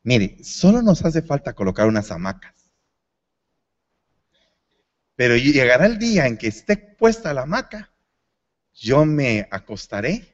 [0.03, 2.53] Mire, solo nos hace falta colocar unas hamacas.
[5.17, 7.93] Pero llegará el día en que esté puesta la hamaca,
[8.75, 10.34] yo me acostaré,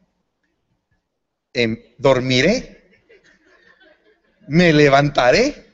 [1.53, 3.05] em, dormiré,
[4.49, 5.67] me levantaré,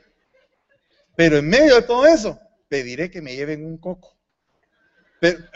[1.15, 4.17] pero en medio de todo eso, pediré que me lleven un coco.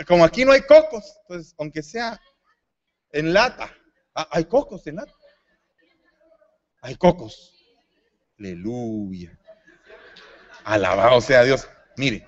[0.07, 2.19] Como aquí no hay cocos, pues aunque sea
[3.11, 3.71] en lata,
[4.15, 5.13] ah, hay cocos en lata.
[6.81, 7.53] Hay cocos.
[8.39, 9.37] Aleluya.
[10.63, 11.69] Alabado sea Dios.
[11.97, 12.27] Mire,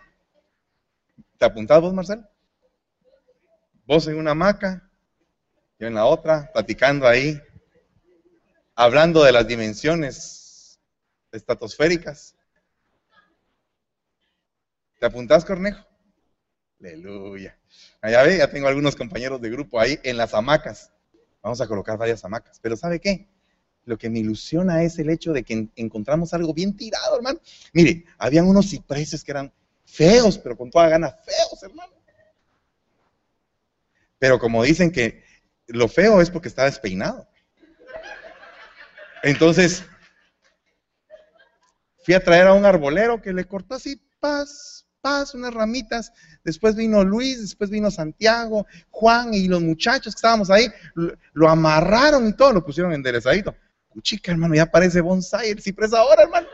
[1.37, 2.27] ¿te apuntás vos, Marcelo?
[3.85, 4.89] Vos en una hamaca,
[5.79, 7.41] yo en la otra, platicando ahí,
[8.75, 10.79] hablando de las dimensiones
[11.31, 12.35] estratosféricas.
[14.99, 15.85] ¿Te apuntás, Cornejo?
[16.79, 17.57] Aleluya.
[18.01, 20.91] Allá ah, ve, ya tengo algunos compañeros de grupo ahí en las hamacas.
[21.41, 22.59] Vamos a colocar varias hamacas.
[22.61, 23.29] Pero ¿sabe qué?
[23.85, 27.39] Lo que me ilusiona es el hecho de que encontramos algo bien tirado, hermano.
[27.73, 29.53] Mire, habían unos cipreses que eran
[29.85, 31.93] feos, pero con toda gana feos, hermano.
[34.19, 35.23] Pero como dicen que
[35.67, 37.27] lo feo es porque está despeinado.
[39.23, 39.85] Entonces,
[42.03, 46.11] fui a traer a un arbolero que le cortó así, paz, paz, unas ramitas.
[46.43, 50.67] Después vino Luis, después vino Santiago, Juan y los muchachos que estábamos ahí,
[51.33, 53.55] lo, amarraron y todo, lo pusieron enderezadito.
[54.01, 56.47] Chica, hermano, ya parece bonsai el ciprés ahora, hermano.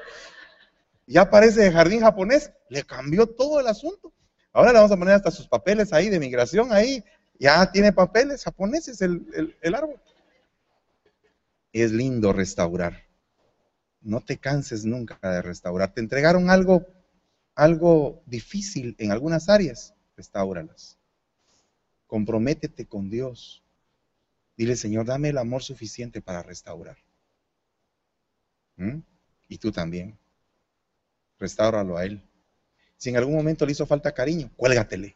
[1.07, 2.51] Ya parece jardín japonés.
[2.69, 4.13] Le cambió todo el asunto.
[4.53, 7.03] Ahora le vamos a poner hasta sus papeles ahí de migración, ahí.
[7.39, 9.99] Ya tiene papeles japoneses el, el árbol.
[11.71, 13.05] Es lindo restaurar.
[14.01, 15.93] No te canses nunca de restaurar.
[15.93, 16.87] Te entregaron algo,
[17.55, 19.93] algo difícil en algunas áreas.
[20.15, 20.97] Restáuralas.
[22.07, 23.63] Comprométete con Dios.
[24.57, 26.97] Dile, Señor, dame el amor suficiente para restaurar.
[28.75, 28.99] ¿Mm?
[29.47, 30.17] Y tú también.
[31.37, 32.21] Restáuralo a Él.
[32.97, 35.15] Si en algún momento le hizo falta cariño, cuélgatele.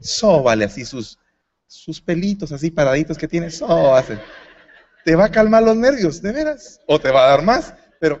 [0.00, 1.18] Sóbale así sus,
[1.66, 3.50] sus pelitos así paraditos que tiene.
[3.50, 4.20] Sóbase.
[5.04, 6.80] Te va a calmar los nervios, de veras.
[6.86, 8.20] O te va a dar más, pero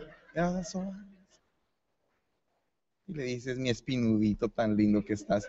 [3.06, 5.48] Y le dices, mi espinudito tan lindo que estás.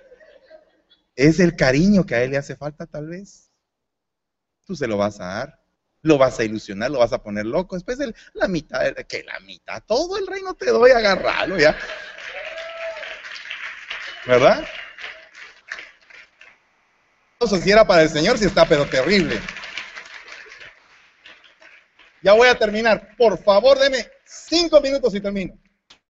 [1.16, 3.52] Es el cariño que a él le hace falta tal vez.
[4.66, 5.60] Tú se lo vas a dar,
[6.02, 7.76] lo vas a ilusionar, lo vas a poner loco.
[7.76, 8.00] Después
[8.34, 11.78] la mitad, que la mitad, todo el reino te doy a agarrarlo ya.
[14.26, 14.66] ¿Verdad?
[17.40, 19.40] Eso si era para el Señor, si está, pero terrible.
[22.24, 23.16] Ya voy a terminar.
[23.18, 25.60] Por favor, deme cinco minutos y termino.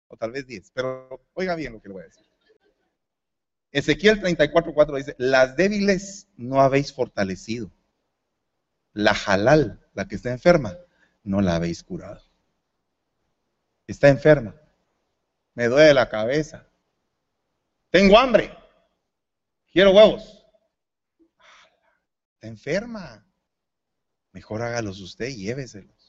[0.09, 2.27] O tal vez diez, pero oiga bien lo que le voy a decir.
[3.71, 7.71] Ezequiel 34.4 dice, las débiles no habéis fortalecido.
[8.93, 10.77] La halal, la que está enferma,
[11.23, 12.21] no la habéis curado.
[13.87, 14.61] Está enferma.
[15.55, 16.67] Me duele la cabeza.
[17.91, 18.53] Tengo hambre.
[19.73, 20.45] Quiero huevos.
[22.35, 23.25] Está enferma.
[24.33, 26.00] Mejor hágalos usted y lléveselos.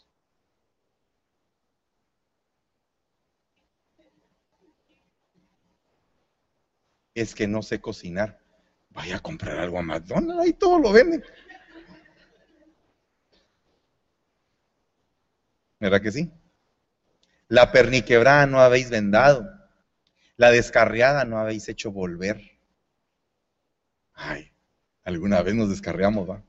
[7.13, 8.39] Es que no sé cocinar.
[8.89, 11.23] Vaya a comprar algo a McDonald's, ahí todo lo venden.
[15.79, 16.31] ¿Verdad que sí?
[17.47, 19.49] La perniquebrada no habéis vendado.
[20.37, 22.59] La descarriada no habéis hecho volver.
[24.13, 24.51] Ay,
[25.03, 26.43] alguna vez nos descarriamos, ¿va?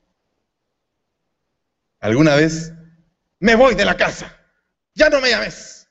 [1.99, 2.73] Alguna vez
[3.39, 4.37] me voy de la casa.
[4.93, 5.89] Ya no me llames.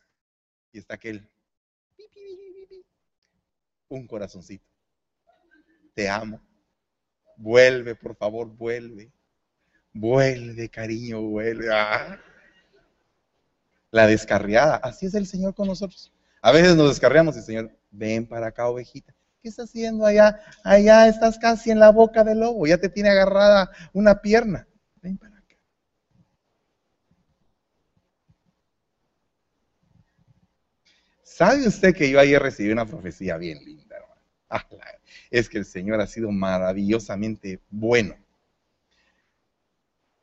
[0.72, 1.28] Y está aquel.
[3.92, 4.64] Un corazoncito.
[5.92, 6.40] Te amo.
[7.36, 9.12] Vuelve, por favor, vuelve.
[9.92, 11.70] Vuelve, cariño, vuelve.
[11.70, 12.18] Ah.
[13.90, 14.76] La descarriada.
[14.76, 16.10] Así es el Señor con nosotros.
[16.40, 19.14] A veces nos descarriamos y Señor, ven para acá, ovejita.
[19.42, 20.40] ¿Qué estás haciendo allá?
[20.64, 22.66] Allá estás casi en la boca del lobo.
[22.66, 24.66] Ya te tiene agarrada una pierna.
[25.02, 25.31] Ven para
[31.34, 34.20] ¿Sabe usted que yo ayer recibí una profecía bien linda, hermano?
[34.50, 34.66] Ah,
[35.30, 38.14] es que el Señor ha sido maravillosamente bueno.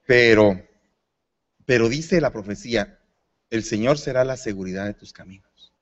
[0.06, 0.62] Pero,
[1.66, 3.00] pero dice la profecía,
[3.50, 5.74] el Señor será la seguridad de tus caminos.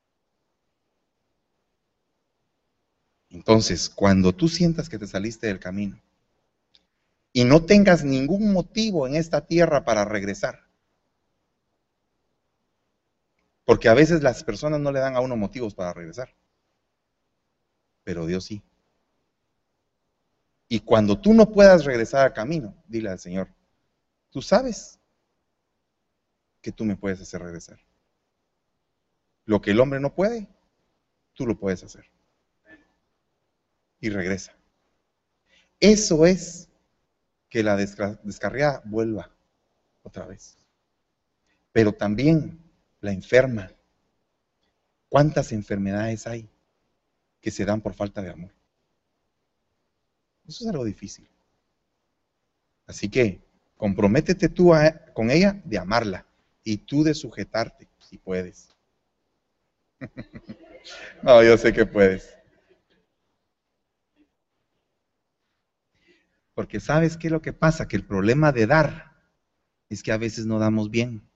[3.29, 6.01] Entonces, cuando tú sientas que te saliste del camino
[7.33, 10.66] y no tengas ningún motivo en esta tierra para regresar,
[13.67, 16.33] porque a veces las personas no le dan a uno motivos para regresar.
[18.05, 18.63] Pero Dios sí.
[20.69, 23.53] Y cuando tú no puedas regresar al camino, dile al Señor,
[24.29, 25.01] tú sabes
[26.61, 27.77] que tú me puedes hacer regresar.
[29.43, 30.47] Lo que el hombre no puede,
[31.33, 32.05] tú lo puedes hacer.
[33.99, 34.55] Y regresa.
[35.81, 36.69] Eso es
[37.49, 39.29] que la descarriada vuelva
[40.03, 40.57] otra vez.
[41.73, 42.65] Pero también
[43.01, 43.71] la enferma.
[45.09, 46.49] ¿Cuántas enfermedades hay
[47.41, 48.51] que se dan por falta de amor?
[50.47, 51.27] Eso es algo difícil.
[52.85, 53.41] Así que
[53.75, 54.71] comprométete tú
[55.13, 56.25] con ella de amarla
[56.63, 58.69] y tú de sujetarte, si puedes.
[61.23, 62.33] no, yo sé que puedes.
[66.53, 69.15] Porque sabes qué es lo que pasa, que el problema de dar
[69.89, 71.29] es que a veces no damos bien.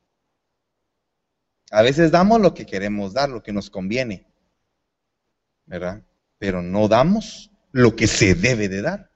[1.72, 4.28] A veces damos lo que queremos dar, lo que nos conviene,
[5.66, 6.04] ¿verdad?
[6.38, 9.12] Pero no damos lo que se debe de dar.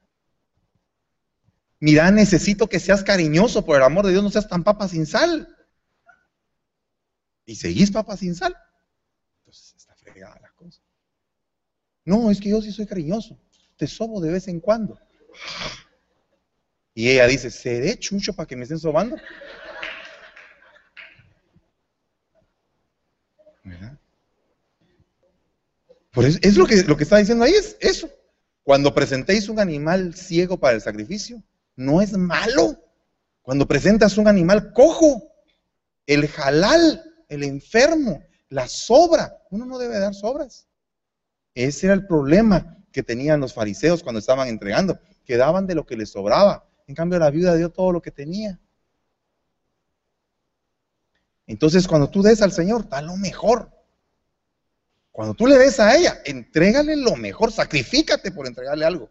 [1.82, 5.06] Mira, necesito que seas cariñoso, por el amor de Dios, no seas tan papa sin
[5.06, 5.54] sal.
[7.46, 8.56] Y seguís papa sin sal.
[9.40, 10.82] Entonces está fregada la cosa.
[12.06, 13.38] No, es que yo sí soy cariñoso.
[13.76, 14.98] Te sobo de vez en cuando.
[16.94, 19.18] Y ella dice, ¿seré chucho para que me estén sobando?
[26.16, 28.10] Es lo que, lo que está diciendo ahí, es eso.
[28.64, 31.44] Cuando presentéis un animal ciego para el sacrificio,
[31.76, 32.82] no es malo.
[33.42, 35.32] Cuando presentas un animal cojo,
[36.08, 39.38] El halal, el enfermo, la sobra.
[39.50, 40.68] Uno no debe dar sobras.
[41.54, 45.86] Ese era el problema que tenían los fariseos cuando estaban entregando, que daban de lo
[45.86, 46.68] que les sobraba.
[46.88, 48.60] En cambio, la viuda dio todo lo que tenía.
[51.48, 53.72] Entonces, cuando tú des al Señor, da lo mejor.
[55.16, 59.10] Cuando tú le des a ella, entrégale lo mejor, sacrifícate por entregarle algo.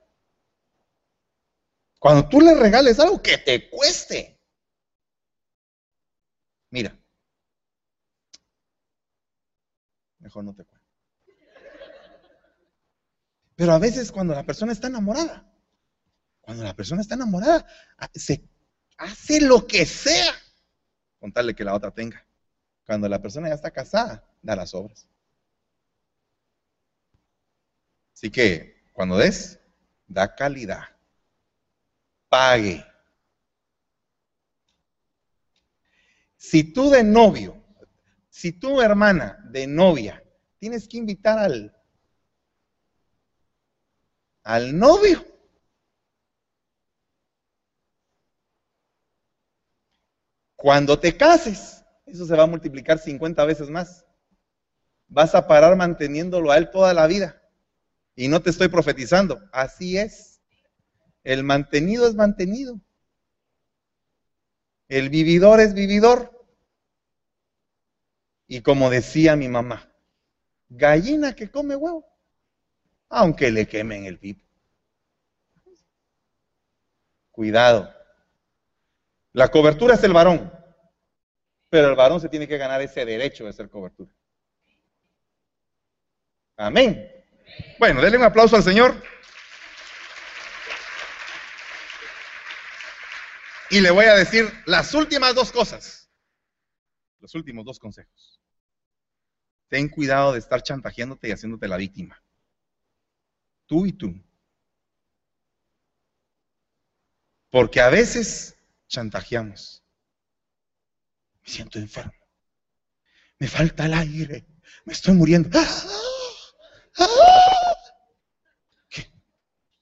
[1.98, 4.38] Cuando tú le regales algo que te cueste.
[6.68, 6.94] Mira,
[10.18, 10.86] mejor no te cuento.
[13.56, 15.50] Pero a veces cuando la persona está enamorada,
[16.42, 17.66] cuando la persona está enamorada,
[18.12, 18.46] se
[18.98, 20.34] hace lo que sea
[21.18, 22.26] contarle que la otra tenga.
[22.84, 25.08] Cuando la persona ya está casada, da las obras.
[28.14, 29.60] Así que cuando des,
[30.06, 30.84] da calidad.
[32.28, 32.84] Pague.
[36.36, 37.62] Si tú de novio,
[38.30, 40.22] si tú hermana de novia,
[40.58, 41.76] tienes que invitar al,
[44.42, 45.24] al novio,
[50.64, 54.06] Cuando te cases, eso se va a multiplicar 50 veces más.
[55.08, 57.43] Vas a parar manteniéndolo a él toda la vida.
[58.16, 60.40] Y no te estoy profetizando, así es.
[61.24, 62.80] El mantenido es mantenido.
[64.88, 66.30] El vividor es vividor.
[68.46, 69.90] Y como decía mi mamá,
[70.68, 72.06] gallina que come huevo,
[73.08, 74.44] aunque le quemen el pipo.
[77.30, 77.92] Cuidado.
[79.32, 80.52] La cobertura es el varón,
[81.68, 84.12] pero el varón se tiene que ganar ese derecho de ser cobertura.
[86.56, 87.13] Amén.
[87.78, 89.02] Bueno, denle un aplauso al Señor.
[93.70, 96.08] Y le voy a decir las últimas dos cosas.
[97.18, 98.40] Los últimos dos consejos.
[99.68, 102.22] Ten cuidado de estar chantajeándote y haciéndote la víctima.
[103.66, 104.14] Tú y tú.
[107.50, 108.56] Porque a veces
[108.88, 109.82] chantajeamos.
[111.42, 112.12] Me siento enfermo.
[113.38, 114.46] Me falta el aire.
[114.84, 115.58] Me estoy muriendo.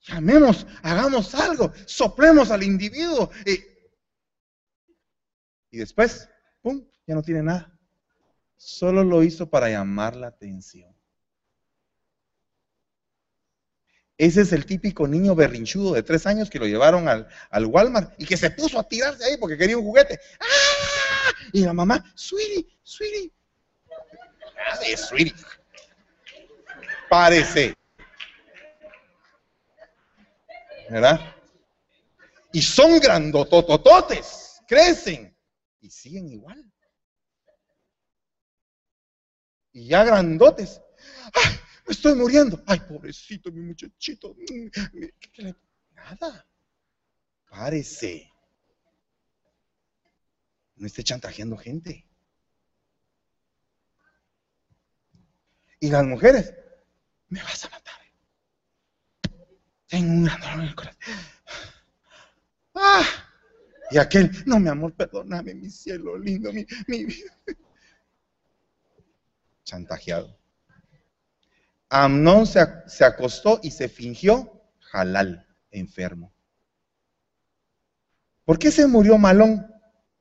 [0.03, 3.31] Llamemos, hagamos algo, soplemos al individuo.
[5.71, 6.29] Y, después,
[6.61, 7.77] ¡pum!, ya no tiene nada.
[8.57, 10.93] Solo lo hizo para llamar la atención.
[14.17, 18.25] Ese es el típico niño berrinchudo de tres años que lo llevaron al, Walmart y
[18.25, 20.19] que se puso a tirarse ahí porque quería un juguete.
[20.39, 21.31] ¡Ah!
[21.51, 23.31] Y la mamá, sweetie, sweetie.
[24.81, 25.33] Sí, sweetie.
[27.09, 27.75] Parece.
[30.89, 31.35] ¿Verdad?
[32.51, 35.35] Y son grandototototes, crecen
[35.81, 36.71] y siguen igual.
[39.71, 40.79] Y ya grandotes.
[41.33, 41.59] ¡Ay!
[41.85, 42.61] me estoy muriendo.
[42.67, 44.35] Ay, pobrecito, mi muchachito.
[45.95, 46.47] Nada.
[47.49, 48.31] Párese.
[50.75, 52.07] No esté chantajeando gente.
[55.79, 56.53] Y las mujeres,
[57.27, 58.02] me vas a matar.
[59.93, 60.97] Tengo un gran dolor en el corazón.
[62.73, 63.05] Ah,
[63.91, 67.05] y aquel, no, mi amor, perdóname, mi cielo lindo, mi, mi
[69.63, 70.35] chantajeado.
[71.89, 74.63] Amnón se, acostó y se fingió
[74.93, 76.33] halal, enfermo.
[78.45, 79.71] ¿Por qué se murió Malón?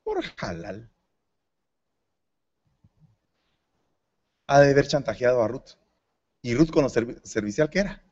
[0.05, 0.93] Por halal.
[4.49, 5.79] Ha de haber chantajeado a Ruth.
[6.43, 8.03] Y Ruth con lo servicial que era.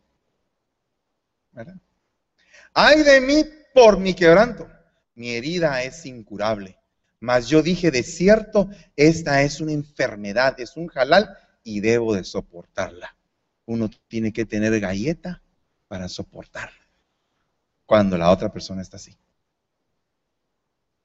[2.74, 3.44] Ay de mí
[3.74, 4.68] por mi quebranto.
[5.14, 6.78] Mi herida es incurable.
[7.18, 12.24] Mas yo dije, de cierto, esta es una enfermedad, es un halal y debo de
[12.24, 13.14] soportarla
[13.70, 15.40] uno tiene que tener galleta
[15.86, 16.72] para soportar
[17.86, 19.16] cuando la otra persona está así.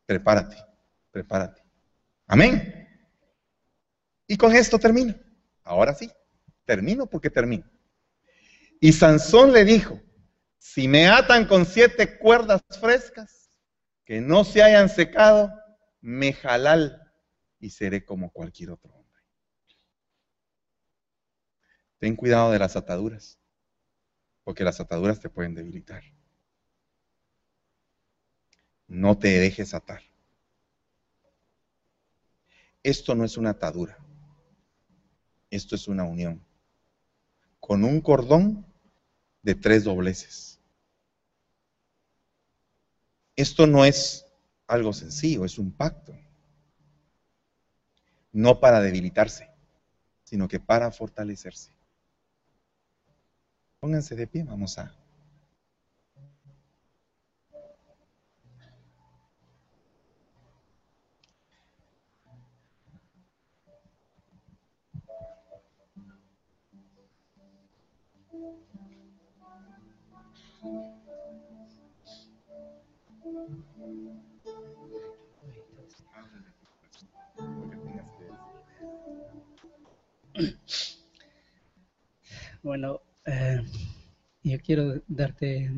[0.07, 0.57] Prepárate,
[1.11, 1.61] prepárate.
[2.25, 2.87] Amén.
[4.25, 5.13] Y con esto termino.
[5.63, 6.09] Ahora sí,
[6.65, 7.69] termino porque termino.
[8.79, 10.01] Y Sansón le dijo,
[10.65, 13.51] si me atan con siete cuerdas frescas
[14.03, 15.53] que no se hayan secado,
[16.01, 17.13] me jalal
[17.59, 18.91] y seré como cualquier otro.
[21.99, 23.39] Ten cuidado de las ataduras,
[24.43, 26.03] porque las ataduras te pueden debilitar.
[28.87, 30.01] No te dejes atar.
[32.81, 33.99] Esto no es una atadura,
[35.51, 36.43] esto es una unión,
[37.59, 38.65] con un cordón
[39.43, 40.54] de tres dobleces.
[43.35, 44.25] Esto no es
[44.67, 46.13] algo sencillo, es un pacto.
[48.35, 49.49] no para debilitarse,
[50.25, 51.71] sino que para fortalecerse.
[53.79, 54.93] Pónganse de pie, vamos a
[82.65, 83.61] Bueno, eh,
[84.41, 85.71] yo quiero darte